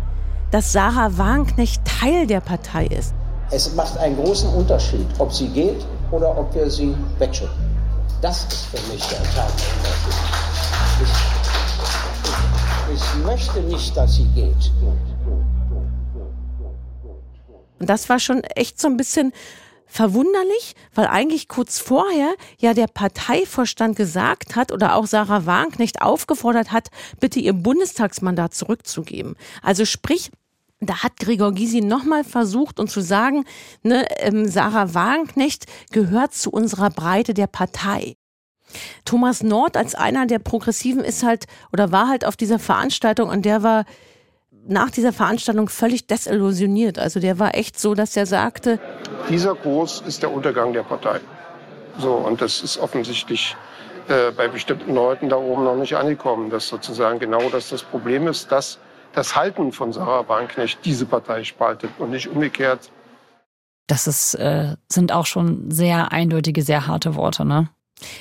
dass 0.52 0.74
Sarah 0.74 1.18
Wagenknecht 1.18 1.82
Teil 1.86 2.28
der 2.28 2.42
Partei 2.42 2.88
ist. 2.88 3.14
Es 3.52 3.74
macht 3.74 3.98
einen 4.00 4.18
großen 4.18 4.50
Unterschied, 4.50 5.08
ob 5.18 5.32
sie 5.32 5.48
geht 5.48 5.86
oder 6.12 6.38
ob 6.38 6.54
wir 6.54 6.70
sie 6.70 6.94
wegschicken. 7.20 7.65
Das 8.26 8.44
ist 8.46 8.66
für 8.66 8.92
mich 8.92 9.06
der 9.06 9.20
entscheidende 9.20 9.64
Unterschied. 9.78 10.18
Ich, 12.90 12.96
ich 12.96 13.24
möchte 13.24 13.60
nicht, 13.60 13.96
dass 13.96 14.16
sie 14.16 14.26
geht. 14.30 14.72
Und 17.80 17.88
das 17.88 18.10
war 18.10 18.20
schon 18.20 18.44
echt 18.44 18.82
so 18.82 18.88
ein 18.88 18.98
bisschen 18.98 19.32
verwunderlich, 19.86 20.74
weil 20.96 21.06
eigentlich 21.06 21.48
kurz 21.48 21.78
vorher 21.78 22.34
ja 22.58 22.74
der 22.74 22.88
Parteivorstand 22.88 23.96
gesagt 23.96 24.56
hat 24.56 24.72
oder 24.72 24.96
auch 24.96 25.06
Sarah 25.06 25.46
Wagenknecht 25.46 26.02
aufgefordert 26.02 26.72
hat, 26.72 26.88
bitte 27.20 27.40
ihr 27.40 27.54
Bundestagsmandat 27.54 28.56
zurückzugeben. 28.56 29.36
Also 29.62 29.86
sprich, 29.86 30.32
da 30.86 31.04
hat 31.04 31.18
Gregor 31.18 31.52
Gysi 31.52 31.82
nochmal 31.82 32.24
versucht 32.24 32.80
und 32.80 32.90
zu 32.90 33.02
sagen, 33.02 33.46
ne, 33.84 34.06
ähm, 34.20 34.48
Sarah 34.48 34.94
Wagenknecht 34.94 35.66
gehört 35.92 36.34
zu 36.34 36.50
unserer 36.52 36.90
Breite 36.90 37.34
der 37.34 37.48
Partei. 37.48 38.16
Thomas 39.06 39.44
Nord 39.44 39.78
als 39.78 39.96
einer 39.96 40.26
der 40.26 40.40
Progressiven 40.40 41.04
ist 41.04 41.24
halt 41.24 41.46
oder 41.72 41.92
war 41.92 42.08
halt 42.08 42.26
auf 42.26 42.36
dieser 42.36 42.60
Veranstaltung 42.60 43.30
und 43.30 43.46
der 43.46 43.64
war 43.64 43.86
nach 44.68 44.90
dieser 44.90 45.14
Veranstaltung 45.14 45.70
völlig 45.70 46.08
desillusioniert. 46.08 46.98
Also 46.98 47.20
der 47.20 47.38
war 47.40 47.56
echt 47.56 47.80
so, 47.80 47.94
dass 47.94 48.18
er 48.18 48.26
sagte, 48.26 48.80
dieser 49.30 49.56
Kurs 49.56 50.02
ist 50.06 50.24
der 50.24 50.32
Untergang 50.32 50.74
der 50.74 50.84
Partei. 50.84 51.20
So, 51.98 52.14
und 52.14 52.42
das 52.42 52.62
ist 52.62 52.78
offensichtlich 52.78 53.56
äh, 54.08 54.32
bei 54.32 54.48
bestimmten 54.48 54.94
Leuten 54.94 55.30
da 55.30 55.38
oben 55.38 55.64
noch 55.64 55.76
nicht 55.76 55.96
angekommen, 55.96 56.50
dass 56.50 56.68
sozusagen 56.68 57.20
genau 57.20 57.50
das 57.50 57.70
das 57.70 57.84
Problem 57.84 58.28
ist, 58.28 58.52
dass 58.52 58.80
das 59.16 59.36
Halten 59.36 59.72
von 59.72 59.94
Sarah 59.94 60.28
Wagenknecht 60.28 60.80
diese 60.84 61.06
Partei 61.06 61.44
spaltet 61.44 61.92
und 62.00 62.12
nicht 62.12 62.28
umgekehrt. 62.28 62.92
Das 63.88 64.08
ist, 64.08 64.34
äh, 64.36 64.76
sind 64.92 65.12
auch 65.12 65.26
schon 65.26 65.70
sehr 65.70 66.12
eindeutige, 66.12 66.64
sehr 66.64 66.88
harte 66.88 67.16
Worte, 67.16 67.46
ne? 67.46 67.70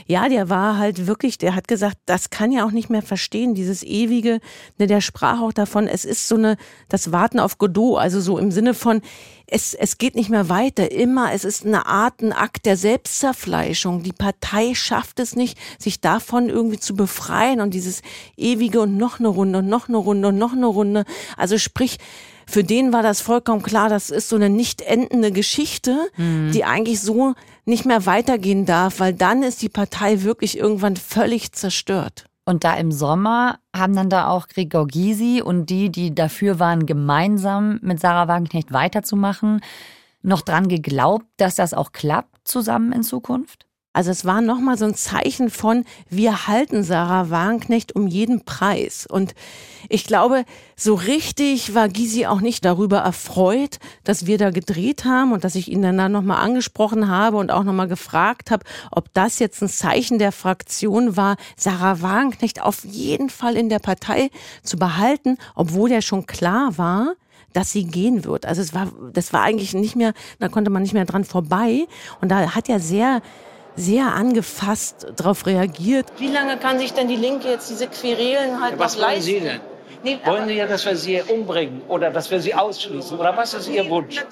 Ja, 0.07 0.29
der 0.29 0.49
war 0.49 0.79
halt 0.79 1.07
wirklich, 1.07 1.37
der 1.37 1.55
hat 1.55 1.67
gesagt, 1.67 1.97
das 2.07 2.31
kann 2.31 2.53
ja 2.53 2.65
auch 2.65 2.71
nicht 2.71 2.91
mehr 2.91 3.03
verstehen, 3.03 3.55
dieses 3.55 3.83
ewige, 3.83 4.41
ne, 4.79 4.87
der 4.87 5.01
sprach 5.01 5.41
auch 5.41 5.53
davon, 5.53 5.89
es 5.89 6.05
ist 6.05 6.29
so 6.29 6.37
eine, 6.37 6.57
das 6.89 7.11
Warten 7.11 7.41
auf 7.41 7.59
Godot, 7.59 7.99
also 7.99 8.21
so 8.21 8.39
im 8.39 8.53
Sinne 8.53 8.75
von, 8.75 9.03
es, 9.47 9.75
es 9.75 9.99
geht 9.99 10.15
nicht 10.15 10.31
mehr 10.31 10.49
weiter, 10.49 10.91
immer, 10.91 11.33
es 11.33 11.45
ist 11.45 11.67
eine 11.67 11.87
Art, 11.87 12.23
ein 12.23 12.33
Akt 12.33 12.67
der 12.67 12.77
Selbstzerfleischung. 12.77 14.03
Die 14.03 14.13
Partei 14.13 14.75
schafft 14.75 15.21
es 15.21 15.37
nicht, 15.37 15.59
sich 15.79 16.01
davon 16.01 16.49
irgendwie 16.49 16.79
zu 16.79 16.97
befreien 16.97 17.61
und 17.61 17.75
dieses 17.75 18.01
ewige 18.37 18.81
und 18.81 18.97
noch 18.97 19.19
eine 19.19 19.29
Runde 19.29 19.59
und 19.59 19.69
noch 19.69 19.89
eine 19.89 19.99
Runde 19.99 20.29
und 20.29 20.39
noch 20.39 20.53
eine 20.53 20.67
Runde. 20.67 21.05
Also 21.37 21.59
sprich, 21.59 21.99
für 22.47 22.65
den 22.65 22.93
war 22.93 23.03
das 23.03 23.21
vollkommen 23.21 23.63
klar, 23.63 23.89
das 23.89 24.11
ist 24.11 24.29
so 24.29 24.37
eine 24.37 24.51
nicht 24.51 24.81
endende 24.83 25.33
Geschichte, 25.33 25.97
mhm. 26.17 26.51
die 26.53 26.65
eigentlich 26.65 27.01
so 27.01 27.35
nicht 27.65 27.87
mehr 27.87 28.07
weitergehen 28.07 28.67
darf, 28.67 29.01
weil 29.01 29.15
dann 29.15 29.43
ist 29.43 29.63
die 29.63 29.69
Partei 29.69 30.23
wirklich 30.23 30.59
irgendwann 30.59 30.97
völlig 30.97 31.53
zerstört. 31.53 32.27
Und 32.45 32.65
da 32.65 32.75
im 32.75 32.93
Sommer 32.93 33.59
haben 33.75 33.97
dann 33.97 34.11
da 34.11 34.29
auch 34.29 34.49
Gregor 34.49 34.87
Gysi 34.87 35.41
und 35.43 35.71
die, 35.71 35.91
die 35.91 36.15
dafür 36.15 36.59
waren, 36.59 36.85
gemeinsam 36.85 37.79
mit 37.83 38.01
Sarah 38.01 38.29
Wagenknecht 38.29 38.71
weiterzumachen, 38.73 39.63
noch 40.23 40.43
dran 40.43 40.69
geglaubt, 40.69 41.25
dass 41.39 41.55
das 41.55 41.73
auch 41.73 41.93
klappt 41.93 42.47
zusammen 42.47 42.93
in 42.93 43.03
Zukunft? 43.03 43.67
Also 43.95 44.11
es 44.11 44.25
war 44.25 44.41
nochmal 44.41 44.77
so 44.77 44.85
ein 44.85 44.97
Zeichen 44.97 45.51
von, 45.51 45.85
wir 46.11 46.49
halten 46.49 46.83
Sarah 46.83 47.31
Wagenknecht 47.31 47.95
um 47.95 48.09
jeden 48.09 48.45
Preis. 48.45 49.07
Und 49.09 49.37
ich 49.89 50.05
glaube, 50.05 50.45
so 50.77 50.95
richtig 50.95 51.77
war 51.77 51.89
Gysi 51.89 52.27
auch 52.27 52.41
nicht 52.41 52.65
darüber 52.65 52.99
erfreut, 52.99 53.79
dass 54.03 54.27
wir 54.27 54.37
da 54.37 54.51
gedreht 54.51 55.05
haben 55.05 55.33
und 55.33 55.45
dass 55.45 55.55
ich 55.55 55.71
ihn 55.71 55.81
dann 55.81 56.11
nochmal 56.11 56.45
angesprochen 56.45 57.09
habe 57.09 57.37
und 57.37 57.53
auch 57.53 57.63
nochmal 57.63 57.87
gefragt 57.87 58.51
habe, 58.51 58.65
ob 58.91 59.15
das 59.15 59.39
jetzt 59.39 59.63
ein 59.63 59.69
Zeichen 59.69 60.19
der 60.19 60.33
Fraktion 60.33 61.17
war, 61.17 61.37
Sarah 61.57 62.03
Wagenknecht 62.03 62.63
auf 62.63 62.85
jeden 62.85 63.31
Fall 63.31 63.57
in 63.57 63.69
der 63.69 63.79
Partei 63.79 64.31
zu 64.65 64.77
behalten, 64.77 65.39
obwohl 65.55 65.93
ja 65.93 66.03
schon 66.03 66.27
klar 66.27 66.77
war, 66.79 67.15
dass 67.53 67.71
sie 67.71 67.85
gehen 67.85 68.25
wird. 68.25 68.45
Also 68.45 68.61
es 68.61 68.75
war, 68.75 68.91
das 69.13 69.33
war 69.33 69.43
eigentlich 69.43 69.73
nicht 69.73 69.95
mehr, 69.95 70.15
da 70.41 70.49
konnte 70.49 70.73
man 70.73 70.83
nicht 70.83 70.95
mehr 70.95 71.05
dran 71.05 71.25
vorbei. 71.25 71.87
Und 72.21 72.31
da 72.31 72.57
hat 72.57 72.69
er 72.69 72.81
sehr 72.81 73.23
sehr 73.77 74.15
angefasst 74.15 75.07
darauf 75.17 75.47
reagiert. 75.47 76.07
Wie 76.19 76.29
lange 76.29 76.57
kann 76.57 76.79
sich 76.79 76.93
denn 76.93 77.09
die 77.09 77.17
Linke 77.17 77.49
jetzt 77.49 77.71
diese 77.71 77.87
Querelen 77.87 78.61
halt 78.61 78.73
ja, 78.75 78.79
was 78.79 78.97
noch 78.97 79.03
leisten? 79.03 79.35
Was 79.35 79.41
wollen 79.41 79.41
Sie 79.41 79.41
denn? 79.41 79.61
Nee, 80.05 80.19
wollen 80.25 80.49
Sie 80.49 80.55
ja, 80.55 80.67
dass 80.67 80.85
wir 80.85 80.97
sie 80.97 81.23
umbringen 81.23 81.83
oder 81.89 82.11
dass 82.11 82.31
wir 82.31 82.41
sie 82.41 82.55
ausschließen? 82.55 83.19
Oder 83.19 83.37
was 83.37 83.55
ist 83.55 83.69
Ihr 83.69 83.89
Wunsch? 83.89 84.25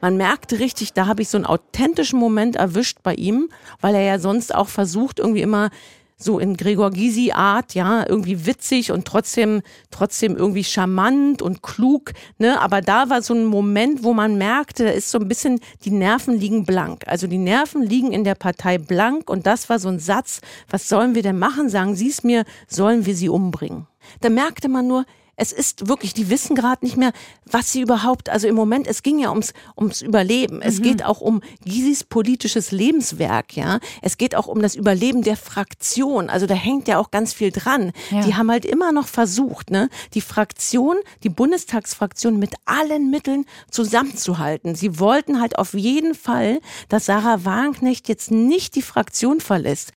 Man 0.00 0.18
merkte 0.18 0.58
richtig, 0.58 0.92
da 0.92 1.06
habe 1.06 1.22
ich 1.22 1.30
so 1.30 1.38
einen 1.38 1.46
authentischen 1.46 2.18
Moment 2.18 2.56
erwischt 2.56 2.98
bei 3.02 3.14
ihm, 3.14 3.48
weil 3.80 3.94
er 3.94 4.02
ja 4.02 4.18
sonst 4.18 4.54
auch 4.54 4.68
versucht, 4.68 5.18
irgendwie 5.18 5.40
immer 5.40 5.70
so 6.16 6.38
in 6.38 6.56
Gregor 6.56 6.90
Gysi 6.90 7.32
Art, 7.32 7.74
ja, 7.74 8.08
irgendwie 8.08 8.46
witzig 8.46 8.92
und 8.92 9.04
trotzdem, 9.04 9.62
trotzdem 9.90 10.36
irgendwie 10.36 10.64
charmant 10.64 11.42
und 11.42 11.62
klug, 11.62 12.12
ne, 12.38 12.60
aber 12.60 12.80
da 12.80 13.10
war 13.10 13.22
so 13.22 13.34
ein 13.34 13.44
Moment, 13.44 14.04
wo 14.04 14.14
man 14.14 14.38
merkte, 14.38 14.84
da 14.84 14.90
ist 14.90 15.10
so 15.10 15.18
ein 15.18 15.28
bisschen, 15.28 15.60
die 15.84 15.90
Nerven 15.90 16.38
liegen 16.38 16.64
blank. 16.64 17.02
Also 17.06 17.26
die 17.26 17.38
Nerven 17.38 17.82
liegen 17.82 18.12
in 18.12 18.24
der 18.24 18.36
Partei 18.36 18.78
blank 18.78 19.28
und 19.28 19.46
das 19.46 19.68
war 19.68 19.78
so 19.78 19.88
ein 19.88 19.98
Satz, 19.98 20.40
was 20.70 20.88
sollen 20.88 21.14
wir 21.14 21.22
denn 21.22 21.38
machen? 21.38 21.68
Sagen 21.68 21.96
Sie 21.96 22.08
es 22.08 22.22
mir, 22.22 22.44
sollen 22.68 23.06
wir 23.06 23.16
sie 23.16 23.28
umbringen? 23.28 23.86
Da 24.20 24.28
merkte 24.30 24.68
man 24.68 24.86
nur, 24.86 25.04
es 25.36 25.52
ist 25.52 25.88
wirklich, 25.88 26.14
die 26.14 26.30
wissen 26.30 26.54
gerade 26.54 26.84
nicht 26.84 26.96
mehr, 26.96 27.12
was 27.44 27.72
sie 27.72 27.80
überhaupt, 27.80 28.28
also 28.28 28.46
im 28.46 28.54
Moment, 28.54 28.86
es 28.86 29.02
ging 29.02 29.18
ja 29.18 29.30
ums, 29.30 29.52
ums 29.76 30.02
Überleben. 30.02 30.62
Es 30.62 30.78
mhm. 30.78 30.82
geht 30.82 31.04
auch 31.04 31.20
um 31.20 31.40
Gysis 31.64 32.04
politisches 32.04 32.70
Lebenswerk, 32.70 33.56
ja. 33.56 33.80
Es 34.02 34.16
geht 34.18 34.34
auch 34.34 34.46
um 34.46 34.60
das 34.60 34.74
Überleben 34.74 35.22
der 35.22 35.36
Fraktion. 35.36 36.30
Also 36.30 36.46
da 36.46 36.54
hängt 36.54 36.88
ja 36.88 36.98
auch 36.98 37.10
ganz 37.10 37.32
viel 37.32 37.50
dran. 37.50 37.92
Ja. 38.10 38.22
Die 38.22 38.34
haben 38.34 38.50
halt 38.50 38.64
immer 38.64 38.92
noch 38.92 39.08
versucht, 39.08 39.70
ne, 39.70 39.88
die 40.14 40.20
Fraktion, 40.20 40.96
die 41.22 41.28
Bundestagsfraktion 41.28 42.38
mit 42.38 42.54
allen 42.64 43.10
Mitteln 43.10 43.44
zusammenzuhalten. 43.70 44.74
Sie 44.74 44.98
wollten 44.98 45.40
halt 45.40 45.58
auf 45.58 45.74
jeden 45.74 46.14
Fall, 46.14 46.60
dass 46.88 47.06
Sarah 47.06 47.44
Wagenknecht 47.44 48.08
jetzt 48.08 48.30
nicht 48.30 48.74
die 48.74 48.82
Fraktion 48.82 49.40
verlässt. 49.40 49.92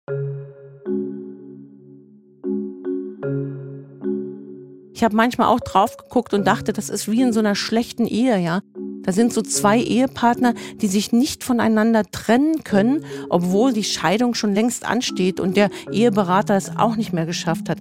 Ich 4.97 5.03
habe 5.03 5.15
manchmal 5.15 5.49
auch 5.49 5.59
drauf 5.59 5.95
geguckt 5.97 6.33
und 6.33 6.47
dachte, 6.47 6.73
das 6.73 6.89
ist 6.89 7.07
wie 7.07 7.21
in 7.21 7.31
so 7.31 7.39
einer 7.39 7.53
schlechten 7.53 8.07
Ehe, 8.07 8.39
ja. 8.39 8.61
Da 9.03 9.11
sind 9.11 9.31
so 9.31 9.43
zwei 9.43 9.79
Ehepartner, 9.79 10.55
die 10.81 10.87
sich 10.87 11.11
nicht 11.11 11.43
voneinander 11.43 12.03
trennen 12.11 12.63
können, 12.63 13.05
obwohl 13.29 13.73
die 13.73 13.83
Scheidung 13.83 14.33
schon 14.33 14.55
längst 14.55 14.87
ansteht 14.87 15.39
und 15.39 15.55
der 15.55 15.69
Eheberater 15.91 16.55
es 16.55 16.75
auch 16.75 16.95
nicht 16.95 17.13
mehr 17.13 17.27
geschafft 17.27 17.69
hat. 17.69 17.77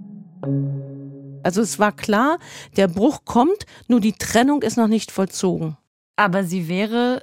Also 1.42 1.62
es 1.62 1.79
war 1.79 1.92
klar, 1.92 2.37
der 2.76 2.87
Bruch 2.87 3.24
kommt, 3.24 3.64
nur 3.88 4.00
die 4.00 4.12
Trennung 4.12 4.61
ist 4.61 4.76
noch 4.76 4.87
nicht 4.87 5.11
vollzogen. 5.11 5.79
Aber 6.16 6.44
sie 6.44 6.68
wäre 6.68 7.22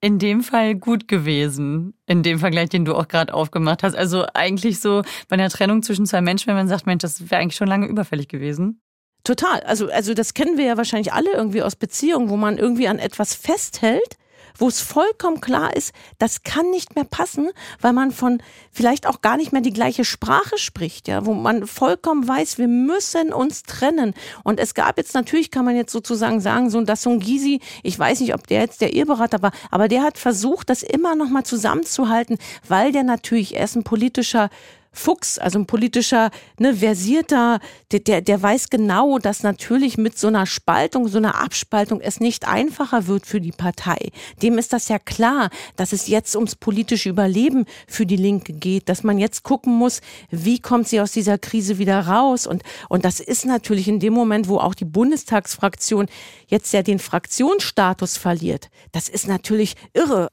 in 0.00 0.20
dem 0.20 0.44
Fall 0.44 0.76
gut 0.76 1.08
gewesen, 1.08 1.94
in 2.06 2.22
dem 2.22 2.38
Vergleich, 2.38 2.68
den 2.68 2.84
du 2.84 2.94
auch 2.94 3.08
gerade 3.08 3.34
aufgemacht 3.34 3.82
hast. 3.82 3.96
Also 3.96 4.24
eigentlich 4.34 4.78
so 4.78 5.02
bei 5.28 5.34
einer 5.34 5.50
Trennung 5.50 5.82
zwischen 5.82 6.06
zwei 6.06 6.20
Menschen, 6.20 6.46
wenn 6.46 6.54
man 6.54 6.68
sagt, 6.68 6.86
Mensch, 6.86 7.02
das 7.02 7.28
wäre 7.28 7.40
eigentlich 7.40 7.56
schon 7.56 7.66
lange 7.66 7.88
überfällig 7.88 8.28
gewesen. 8.28 8.80
Total. 9.26 9.58
Also, 9.62 9.90
also 9.90 10.14
das 10.14 10.34
kennen 10.34 10.56
wir 10.56 10.66
ja 10.66 10.76
wahrscheinlich 10.76 11.12
alle 11.12 11.32
irgendwie 11.32 11.60
aus 11.60 11.74
Beziehungen, 11.74 12.30
wo 12.30 12.36
man 12.36 12.58
irgendwie 12.58 12.86
an 12.86 13.00
etwas 13.00 13.34
festhält, 13.34 14.16
wo 14.56 14.68
es 14.68 14.80
vollkommen 14.80 15.40
klar 15.40 15.76
ist, 15.76 15.92
das 16.20 16.44
kann 16.44 16.70
nicht 16.70 16.94
mehr 16.94 17.04
passen, 17.04 17.50
weil 17.80 17.92
man 17.92 18.12
von 18.12 18.40
vielleicht 18.70 19.04
auch 19.04 19.22
gar 19.22 19.36
nicht 19.36 19.52
mehr 19.52 19.62
die 19.62 19.72
gleiche 19.72 20.04
Sprache 20.04 20.58
spricht, 20.58 21.08
ja, 21.08 21.26
wo 21.26 21.34
man 21.34 21.66
vollkommen 21.66 22.28
weiß, 22.28 22.58
wir 22.58 22.68
müssen 22.68 23.32
uns 23.32 23.64
trennen. 23.64 24.14
Und 24.44 24.60
es 24.60 24.74
gab 24.74 24.96
jetzt 24.96 25.14
natürlich, 25.14 25.50
kann 25.50 25.64
man 25.64 25.74
jetzt 25.74 25.90
sozusagen 25.90 26.40
sagen, 26.40 26.70
so 26.70 26.80
dass 26.82 27.02
so 27.02 27.10
ein 27.10 27.18
Gysi, 27.18 27.60
ich 27.82 27.98
weiß 27.98 28.20
nicht, 28.20 28.32
ob 28.32 28.46
der 28.46 28.60
jetzt 28.60 28.80
der 28.80 28.92
Eheberater 28.92 29.42
war, 29.42 29.50
aber 29.72 29.88
der 29.88 30.04
hat 30.04 30.18
versucht, 30.18 30.70
das 30.70 30.84
immer 30.84 31.16
noch 31.16 31.30
mal 31.30 31.42
zusammenzuhalten, 31.42 32.38
weil 32.68 32.92
der 32.92 33.02
natürlich 33.02 33.56
erst 33.56 33.74
ein 33.74 33.82
politischer 33.82 34.50
Fuchs, 34.96 35.38
also 35.38 35.58
ein 35.58 35.66
politischer, 35.66 36.30
ne, 36.58 36.74
versierter, 36.76 37.60
der, 37.92 38.00
der, 38.00 38.20
der 38.22 38.42
weiß 38.42 38.70
genau, 38.70 39.18
dass 39.18 39.42
natürlich 39.42 39.98
mit 39.98 40.18
so 40.18 40.28
einer 40.28 40.46
Spaltung, 40.46 41.08
so 41.08 41.18
einer 41.18 41.40
Abspaltung 41.40 42.00
es 42.00 42.18
nicht 42.18 42.48
einfacher 42.48 43.06
wird 43.06 43.26
für 43.26 43.40
die 43.40 43.52
Partei. 43.52 44.10
Dem 44.42 44.56
ist 44.56 44.72
das 44.72 44.88
ja 44.88 44.98
klar, 44.98 45.50
dass 45.76 45.92
es 45.92 46.08
jetzt 46.08 46.34
ums 46.34 46.56
politische 46.56 47.10
Überleben 47.10 47.66
für 47.86 48.06
die 48.06 48.16
Linke 48.16 48.54
geht, 48.54 48.88
dass 48.88 49.04
man 49.04 49.18
jetzt 49.18 49.42
gucken 49.42 49.74
muss, 49.74 50.00
wie 50.30 50.60
kommt 50.60 50.88
sie 50.88 51.00
aus 51.00 51.12
dieser 51.12 51.36
Krise 51.36 51.78
wieder 51.78 52.06
raus 52.06 52.46
und, 52.46 52.62
und 52.88 53.04
das 53.04 53.20
ist 53.20 53.44
natürlich 53.44 53.88
in 53.88 54.00
dem 54.00 54.14
Moment, 54.14 54.48
wo 54.48 54.58
auch 54.58 54.74
die 54.74 54.86
Bundestagsfraktion 54.86 56.06
jetzt 56.46 56.72
ja 56.72 56.82
den 56.82 56.98
Fraktionsstatus 56.98 58.16
verliert. 58.16 58.70
Das 58.92 59.08
ist 59.08 59.28
natürlich 59.28 59.74
irre. 59.92 60.30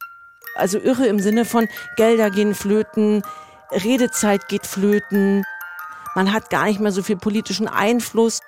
Also 0.56 0.80
irre 0.80 1.08
im 1.08 1.20
Sinne 1.20 1.46
von 1.46 1.68
Gelder 1.98 2.30
gehen 2.30 2.54
flöten, 2.54 3.24
Redezeit 3.72 4.48
geht 4.48 4.68
flöten, 4.68 5.44
man 6.16 6.32
hat 6.32 6.50
gar 6.50 6.66
nicht 6.66 6.80
mehr 6.80 6.92
so 6.92 7.02
viel 7.02 7.18
politischen 7.18 7.68
Einfluss. 7.68 8.42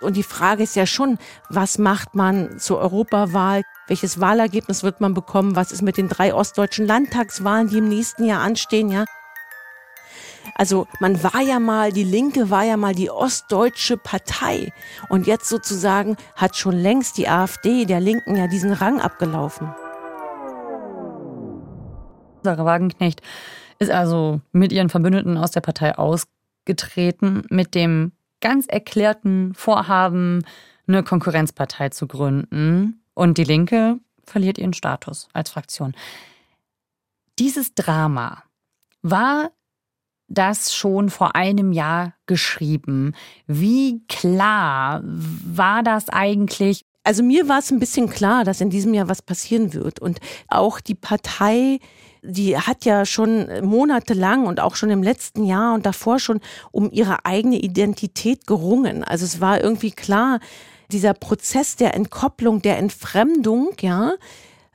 Und 0.00 0.16
die 0.16 0.22
Frage 0.22 0.62
ist 0.62 0.76
ja 0.76 0.86
schon, 0.86 1.18
was 1.48 1.78
macht 1.78 2.14
man 2.14 2.58
zur 2.58 2.78
Europawahl? 2.78 3.62
Welches 3.86 4.20
Wahlergebnis 4.20 4.82
wird 4.82 5.00
man 5.00 5.14
bekommen? 5.14 5.56
Was 5.56 5.72
ist 5.72 5.82
mit 5.82 5.96
den 5.96 6.08
drei 6.08 6.34
ostdeutschen 6.34 6.86
Landtagswahlen, 6.86 7.68
die 7.68 7.78
im 7.78 7.88
nächsten 7.88 8.24
Jahr 8.24 8.40
anstehen, 8.40 8.90
ja? 8.90 9.04
Also 10.56 10.86
man 11.00 11.22
war 11.22 11.40
ja 11.40 11.58
mal, 11.58 11.90
die 11.92 12.04
Linke 12.04 12.50
war 12.50 12.64
ja 12.64 12.76
mal 12.76 12.94
die 12.94 13.10
ostdeutsche 13.10 13.96
Partei. 13.96 14.72
Und 15.08 15.26
jetzt 15.26 15.48
sozusagen 15.48 16.16
hat 16.36 16.56
schon 16.56 16.74
längst 16.74 17.16
die 17.16 17.28
AfD 17.28 17.86
der 17.86 18.00
Linken 18.00 18.36
ja 18.36 18.46
diesen 18.46 18.72
Rang 18.72 19.00
abgelaufen. 19.00 19.74
Sarah 22.42 22.64
Wagenknecht 22.64 23.22
ist 23.78 23.90
also 23.90 24.40
mit 24.52 24.72
ihren 24.72 24.88
Verbündeten 24.88 25.36
aus 25.36 25.50
der 25.50 25.60
Partei 25.60 25.96
ausgetreten, 25.96 27.44
mit 27.50 27.74
dem 27.74 28.12
ganz 28.40 28.66
erklärten 28.66 29.54
Vorhaben, 29.54 30.44
eine 30.86 31.02
Konkurrenzpartei 31.02 31.88
zu 31.88 32.06
gründen. 32.06 33.02
Und 33.14 33.38
die 33.38 33.44
Linke 33.44 33.98
verliert 34.24 34.58
ihren 34.58 34.74
Status 34.74 35.28
als 35.32 35.50
Fraktion. 35.50 35.94
Dieses 37.38 37.74
Drama 37.74 38.42
war 39.02 39.50
das 40.28 40.74
schon 40.74 41.10
vor 41.10 41.34
einem 41.36 41.72
Jahr 41.72 42.14
geschrieben. 42.26 43.14
Wie 43.46 44.04
klar 44.08 45.02
war 45.04 45.82
das 45.82 46.08
eigentlich? 46.08 46.84
Also 47.02 47.22
mir 47.22 47.48
war 47.48 47.58
es 47.58 47.70
ein 47.70 47.80
bisschen 47.80 48.08
klar, 48.08 48.44
dass 48.44 48.60
in 48.60 48.70
diesem 48.70 48.94
Jahr 48.94 49.08
was 49.08 49.20
passieren 49.20 49.74
wird. 49.74 50.00
Und 50.00 50.20
auch 50.48 50.80
die 50.80 50.94
Partei 50.94 51.78
die 52.24 52.56
hat 52.58 52.84
ja 52.84 53.04
schon 53.04 53.48
monatelang 53.62 54.46
und 54.46 54.58
auch 54.58 54.76
schon 54.76 54.90
im 54.90 55.02
letzten 55.02 55.44
Jahr 55.44 55.74
und 55.74 55.84
davor 55.84 56.18
schon 56.18 56.40
um 56.72 56.90
ihre 56.90 57.24
eigene 57.26 57.56
Identität 57.56 58.46
gerungen. 58.46 59.04
Also 59.04 59.24
es 59.24 59.40
war 59.40 59.60
irgendwie 59.60 59.90
klar, 59.90 60.40
dieser 60.90 61.14
Prozess 61.14 61.76
der 61.76 61.94
Entkopplung, 61.94 62.62
der 62.62 62.78
Entfremdung, 62.78 63.70
ja, 63.80 64.14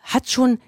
hat 0.04 0.30
schon 0.30 0.60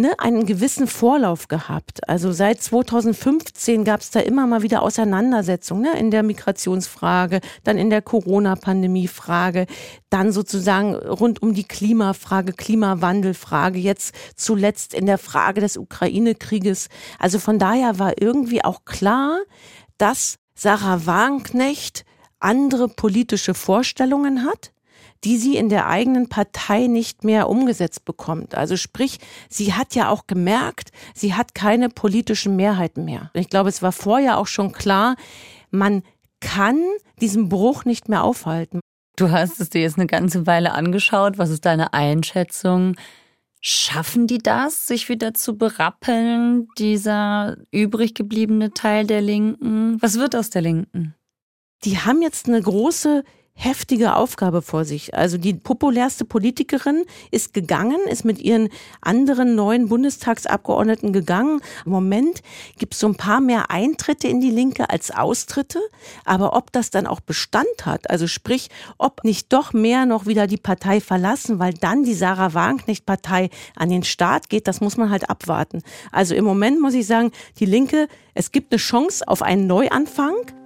ne, 0.00 0.18
einen 0.18 0.46
gewissen 0.46 0.86
Vorlauf 0.86 1.48
gehabt. 1.48 2.08
Also 2.08 2.32
seit 2.32 2.62
2015 2.62 3.84
gab 3.84 4.00
es 4.00 4.10
da 4.10 4.20
immer 4.20 4.46
mal 4.46 4.62
wieder 4.62 4.82
Auseinandersetzungen 4.82 5.82
ne, 5.82 5.98
in 5.98 6.10
der 6.10 6.22
Migrationsfrage, 6.22 7.40
dann 7.64 7.78
in 7.78 7.90
der 7.90 8.02
Corona-Pandemie-Frage, 8.02 9.66
dann 10.10 10.32
sozusagen 10.32 10.94
rund 10.94 11.42
um 11.42 11.54
die 11.54 11.64
Klimafrage, 11.64 12.52
Klimawandelfrage, 12.52 13.78
jetzt 13.78 14.14
zuletzt 14.36 14.94
in 14.94 15.06
der 15.06 15.18
Frage 15.18 15.60
des 15.60 15.76
Ukraine-Krieges. 15.76 16.88
Also 17.18 17.38
von 17.38 17.58
daher 17.58 17.98
war 17.98 18.20
irgendwie 18.20 18.64
auch 18.64 18.84
klar, 18.84 19.38
dass 19.98 20.38
Sarah 20.54 21.06
Wagenknecht 21.06 22.04
andere 22.40 22.88
politische 22.88 23.54
Vorstellungen 23.54 24.44
hat 24.44 24.72
die 25.24 25.36
sie 25.36 25.56
in 25.56 25.68
der 25.68 25.86
eigenen 25.88 26.28
Partei 26.28 26.86
nicht 26.86 27.24
mehr 27.24 27.48
umgesetzt 27.48 28.04
bekommt. 28.04 28.54
Also 28.54 28.76
sprich, 28.76 29.18
sie 29.48 29.74
hat 29.74 29.94
ja 29.94 30.10
auch 30.10 30.26
gemerkt, 30.26 30.90
sie 31.14 31.34
hat 31.34 31.54
keine 31.54 31.88
politischen 31.88 32.56
Mehrheiten 32.56 33.04
mehr. 33.04 33.30
Ich 33.34 33.48
glaube, 33.48 33.68
es 33.68 33.82
war 33.82 33.92
vorher 33.92 34.38
auch 34.38 34.46
schon 34.46 34.72
klar, 34.72 35.16
man 35.70 36.02
kann 36.40 36.80
diesen 37.20 37.48
Bruch 37.48 37.84
nicht 37.84 38.08
mehr 38.08 38.22
aufhalten. 38.22 38.80
Du 39.16 39.30
hast 39.30 39.60
es 39.60 39.70
dir 39.70 39.80
jetzt 39.80 39.98
eine 39.98 40.06
ganze 40.06 40.46
Weile 40.46 40.72
angeschaut. 40.72 41.38
Was 41.38 41.50
ist 41.50 41.66
deine 41.66 41.92
Einschätzung? 41.92 42.94
Schaffen 43.60 44.28
die 44.28 44.38
das, 44.38 44.86
sich 44.86 45.08
wieder 45.08 45.34
zu 45.34 45.58
berappeln, 45.58 46.68
dieser 46.78 47.56
übrig 47.72 48.14
gebliebene 48.14 48.72
Teil 48.72 49.04
der 49.04 49.20
Linken? 49.20 50.00
Was 50.00 50.20
wird 50.20 50.36
aus 50.36 50.50
der 50.50 50.62
Linken? 50.62 51.16
Die 51.82 51.98
haben 51.98 52.22
jetzt 52.22 52.46
eine 52.46 52.62
große 52.62 53.24
heftige 53.58 54.14
Aufgabe 54.14 54.62
vor 54.62 54.84
sich. 54.84 55.14
Also 55.14 55.36
die 55.36 55.52
populärste 55.52 56.24
Politikerin 56.24 57.04
ist 57.32 57.52
gegangen, 57.52 57.98
ist 58.08 58.24
mit 58.24 58.40
ihren 58.40 58.68
anderen 59.00 59.56
neuen 59.56 59.88
Bundestagsabgeordneten 59.88 61.12
gegangen. 61.12 61.60
Im 61.84 61.90
Moment 61.90 62.42
gibt 62.78 62.94
es 62.94 63.00
so 63.00 63.08
ein 63.08 63.16
paar 63.16 63.40
mehr 63.40 63.70
Eintritte 63.70 64.28
in 64.28 64.40
die 64.40 64.50
Linke 64.50 64.88
als 64.88 65.10
Austritte. 65.10 65.80
Aber 66.24 66.56
ob 66.56 66.70
das 66.70 66.90
dann 66.90 67.08
auch 67.08 67.18
Bestand 67.18 67.84
hat, 67.84 68.08
also 68.08 68.28
sprich, 68.28 68.68
ob 68.96 69.24
nicht 69.24 69.52
doch 69.52 69.72
mehr 69.72 70.06
noch 70.06 70.26
wieder 70.26 70.46
die 70.46 70.56
Partei 70.56 71.00
verlassen, 71.00 71.58
weil 71.58 71.74
dann 71.74 72.04
die 72.04 72.14
Sarah 72.14 72.54
Wagenknecht-Partei 72.54 73.50
an 73.74 73.90
den 73.90 74.04
Start 74.04 74.50
geht, 74.50 74.68
das 74.68 74.80
muss 74.80 74.96
man 74.96 75.10
halt 75.10 75.28
abwarten. 75.28 75.82
Also 76.12 76.36
im 76.36 76.44
Moment 76.44 76.80
muss 76.80 76.94
ich 76.94 77.08
sagen, 77.08 77.32
die 77.58 77.66
Linke, 77.66 78.06
es 78.34 78.52
gibt 78.52 78.72
eine 78.72 78.78
Chance 78.78 79.26
auf 79.26 79.42
einen 79.42 79.66
Neuanfang. 79.66 80.57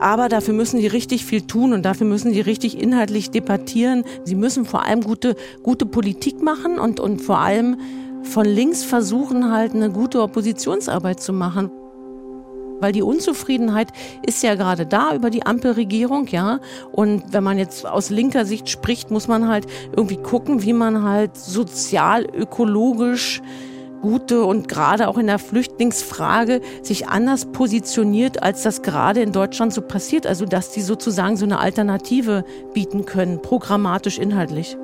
Aber 0.00 0.28
dafür 0.28 0.54
müssen 0.54 0.80
die 0.80 0.86
richtig 0.86 1.24
viel 1.24 1.42
tun 1.42 1.72
und 1.72 1.82
dafür 1.82 2.06
müssen 2.06 2.32
die 2.32 2.40
richtig 2.40 2.80
inhaltlich 2.80 3.30
debattieren. 3.30 4.04
Sie 4.24 4.34
müssen 4.34 4.64
vor 4.64 4.84
allem 4.84 5.02
gute, 5.02 5.36
gute 5.62 5.86
Politik 5.86 6.42
machen 6.42 6.78
und, 6.78 7.00
und 7.00 7.20
vor 7.20 7.38
allem 7.38 7.76
von 8.22 8.44
links 8.44 8.82
versuchen 8.82 9.50
halt 9.52 9.74
eine 9.74 9.90
gute 9.90 10.22
Oppositionsarbeit 10.22 11.20
zu 11.20 11.32
machen. 11.32 11.70
Weil 12.80 12.92
die 12.92 13.02
Unzufriedenheit 13.02 13.88
ist 14.26 14.42
ja 14.42 14.56
gerade 14.56 14.84
da 14.84 15.14
über 15.14 15.30
die 15.30 15.46
Ampelregierung, 15.46 16.26
ja. 16.26 16.58
Und 16.90 17.32
wenn 17.32 17.44
man 17.44 17.56
jetzt 17.56 17.86
aus 17.86 18.10
linker 18.10 18.44
Sicht 18.44 18.68
spricht, 18.68 19.10
muss 19.10 19.28
man 19.28 19.48
halt 19.48 19.66
irgendwie 19.96 20.16
gucken, 20.16 20.62
wie 20.62 20.72
man 20.72 21.02
halt 21.02 21.36
sozial, 21.36 22.26
ökologisch, 22.34 23.40
gute 24.04 24.44
und 24.44 24.68
gerade 24.68 25.08
auch 25.08 25.16
in 25.16 25.26
der 25.26 25.38
Flüchtlingsfrage 25.38 26.60
sich 26.82 27.08
anders 27.08 27.46
positioniert, 27.46 28.42
als 28.42 28.62
das 28.62 28.82
gerade 28.82 29.22
in 29.22 29.32
Deutschland 29.32 29.72
so 29.72 29.80
passiert. 29.80 30.26
Also 30.26 30.44
dass 30.44 30.70
die 30.72 30.82
sozusagen 30.82 31.38
so 31.38 31.46
eine 31.46 31.58
Alternative 31.58 32.44
bieten 32.74 33.06
können, 33.06 33.40
programmatisch, 33.40 34.18
inhaltlich. 34.18 34.76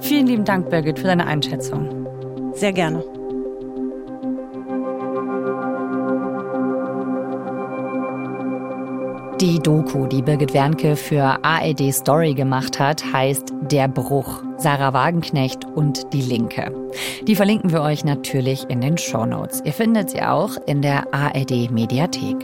Vielen 0.00 0.26
lieben 0.26 0.44
Dank, 0.46 0.70
Birgit, 0.70 0.98
für 0.98 1.06
deine 1.06 1.26
Einschätzung. 1.26 2.06
Sehr 2.54 2.72
gerne. 2.72 3.04
Die 9.40 9.58
Doku, 9.58 10.06
die 10.06 10.22
Birgit 10.22 10.54
Wernke 10.54 10.94
für 10.94 11.38
ARD 11.42 11.92
Story 11.92 12.34
gemacht 12.34 12.78
hat, 12.78 13.04
heißt 13.12 13.52
Der 13.62 13.88
Bruch. 13.88 14.42
Sarah 14.58 14.92
Wagenknecht 14.92 15.64
und 15.74 16.12
die 16.12 16.22
Linke. 16.22 16.72
Die 17.26 17.34
verlinken 17.34 17.72
wir 17.72 17.82
euch 17.82 18.04
natürlich 18.04 18.64
in 18.70 18.80
den 18.80 18.96
Show 18.96 19.26
Notes. 19.26 19.60
Ihr 19.64 19.72
findet 19.72 20.10
sie 20.10 20.22
auch 20.22 20.56
in 20.66 20.80
der 20.82 21.12
ARD 21.12 21.70
Mediathek. 21.72 22.36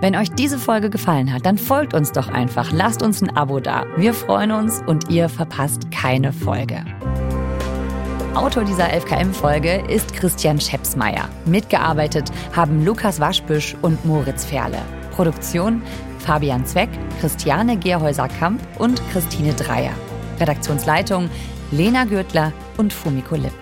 Wenn 0.00 0.14
euch 0.14 0.30
diese 0.32 0.58
Folge 0.58 0.90
gefallen 0.90 1.32
hat, 1.32 1.46
dann 1.46 1.58
folgt 1.58 1.94
uns 1.94 2.12
doch 2.12 2.28
einfach. 2.28 2.70
Lasst 2.72 3.02
uns 3.02 3.22
ein 3.22 3.34
Abo 3.34 3.60
da. 3.60 3.84
Wir 3.96 4.12
freuen 4.12 4.52
uns 4.52 4.82
und 4.86 5.10
ihr 5.10 5.28
verpasst 5.28 5.90
keine 5.90 6.32
Folge. 6.32 6.84
Autor 8.38 8.62
dieser 8.62 8.84
11KM-Folge 8.84 9.82
ist 9.88 10.14
Christian 10.14 10.60
Schepsmeier. 10.60 11.28
Mitgearbeitet 11.44 12.30
haben 12.54 12.84
Lukas 12.84 13.18
Waschbüsch 13.18 13.74
und 13.82 14.04
Moritz 14.04 14.44
Ferle. 14.44 14.78
Produktion 15.10 15.82
Fabian 16.20 16.64
Zweck, 16.64 16.88
Christiane 17.20 17.76
Gerhäuser-Kamp 17.76 18.60
und 18.78 19.02
Christine 19.10 19.54
Dreier. 19.54 19.90
Redaktionsleitung 20.38 21.28
Lena 21.72 22.04
Gürtler 22.04 22.52
und 22.76 22.92
Fumiko 22.92 23.34
Lipp. 23.34 23.52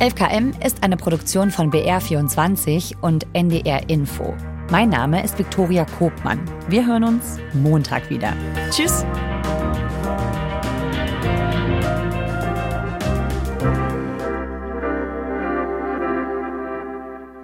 11KM 0.00 0.64
ist 0.64 0.82
eine 0.82 0.96
Produktion 0.96 1.50
von 1.50 1.70
BR24 1.70 2.94
und 3.02 3.26
NDR 3.34 3.90
Info. 3.90 4.34
Mein 4.70 4.88
Name 4.88 5.22
ist 5.22 5.38
Viktoria 5.38 5.84
Kobmann. 5.98 6.40
Wir 6.68 6.86
hören 6.86 7.04
uns 7.04 7.38
Montag 7.52 8.08
wieder. 8.08 8.32
Tschüss! 8.70 9.04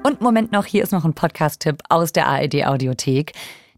Und 0.07 0.21
Moment 0.21 0.53
noch, 0.53 0.67
hier 0.67 0.83
ist 0.83 0.93
noch 0.93 1.07
ein 1.07 1.14
Podcast-Tipp 1.14 1.79
aus 1.88 2.12
der 2.12 2.27
ARD 2.27 2.67
Audiothek. 2.67 3.33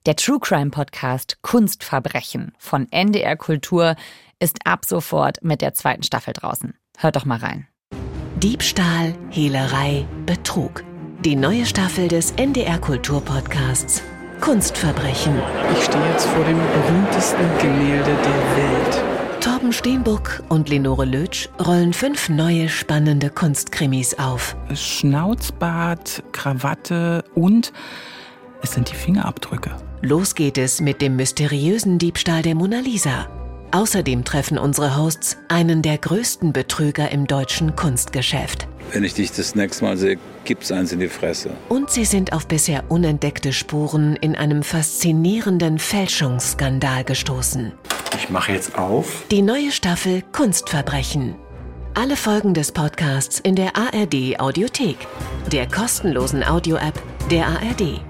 Der 0.06 0.16
True 0.16 0.40
Crime 0.40 0.70
Podcast 0.70 1.38
Kunstverbrechen 1.42 2.52
von 2.58 2.90
NDR 2.90 3.36
Kultur 3.36 3.94
ist 4.40 4.58
ab 4.64 4.84
sofort 4.84 5.38
mit 5.44 5.62
der 5.62 5.74
zweiten 5.74 6.02
Staffel 6.02 6.34
draußen. 6.34 6.74
Hört 6.98 7.14
doch 7.14 7.26
mal 7.26 7.38
rein. 7.38 7.68
Diebstahl, 8.38 9.14
Hehlerei, 9.30 10.04
Betrug. 10.26 10.82
Die 11.20 11.36
neue 11.36 11.64
Staffel 11.64 12.08
des 12.08 12.32
NDR 12.32 12.80
Kultur 12.80 13.20
Podcasts 13.20 14.02
Kunstverbrechen. 14.40 15.40
Ich 15.78 15.84
stehe 15.84 16.10
jetzt 16.10 16.26
vor 16.26 16.44
dem 16.44 16.58
berühmtesten 16.58 17.58
Gemälde 17.60 18.16
der 18.16 18.56
Welt. 18.56 19.15
Torben 19.46 19.72
Steenbuck 19.72 20.42
und 20.48 20.68
Lenore 20.68 21.04
Lötsch 21.04 21.48
rollen 21.64 21.92
fünf 21.92 22.28
neue 22.28 22.68
spannende 22.68 23.30
Kunstkrimis 23.30 24.14
auf. 24.14 24.56
Schnauzbart, 24.74 26.24
Krawatte 26.32 27.22
und 27.36 27.72
es 28.60 28.72
sind 28.72 28.90
die 28.90 28.96
Fingerabdrücke. 28.96 29.70
Los 30.02 30.34
geht 30.34 30.58
es 30.58 30.80
mit 30.80 31.00
dem 31.00 31.14
mysteriösen 31.14 31.98
Diebstahl 31.98 32.42
der 32.42 32.56
Mona 32.56 32.80
Lisa. 32.80 33.28
Außerdem 33.70 34.24
treffen 34.24 34.58
unsere 34.58 34.96
Hosts 34.96 35.38
einen 35.46 35.80
der 35.80 35.98
größten 35.98 36.52
Betrüger 36.52 37.12
im 37.12 37.28
deutschen 37.28 37.76
Kunstgeschäft. 37.76 38.66
Wenn 38.92 39.04
ich 39.04 39.14
dich 39.14 39.32
das 39.32 39.54
nächste 39.54 39.84
Mal 39.84 39.96
sehe, 39.96 40.18
gibt's 40.44 40.70
eins 40.70 40.92
in 40.92 41.00
die 41.00 41.08
Fresse. 41.08 41.50
Und 41.68 41.90
sie 41.90 42.04
sind 42.04 42.32
auf 42.32 42.46
bisher 42.46 42.84
unentdeckte 42.88 43.52
Spuren 43.52 44.16
in 44.16 44.36
einem 44.36 44.62
faszinierenden 44.62 45.78
Fälschungsskandal 45.78 47.04
gestoßen. 47.04 47.72
Ich 48.16 48.30
mache 48.30 48.52
jetzt 48.52 48.78
auf. 48.78 49.24
Die 49.30 49.42
neue 49.42 49.72
Staffel 49.72 50.22
Kunstverbrechen. 50.32 51.34
Alle 51.94 52.16
Folgen 52.16 52.54
des 52.54 52.72
Podcasts 52.72 53.40
in 53.40 53.56
der 53.56 53.76
ARD 53.76 54.38
Audiothek, 54.38 54.96
der 55.50 55.66
kostenlosen 55.66 56.44
Audio-App 56.44 57.02
der 57.30 57.46
ARD. 57.46 58.00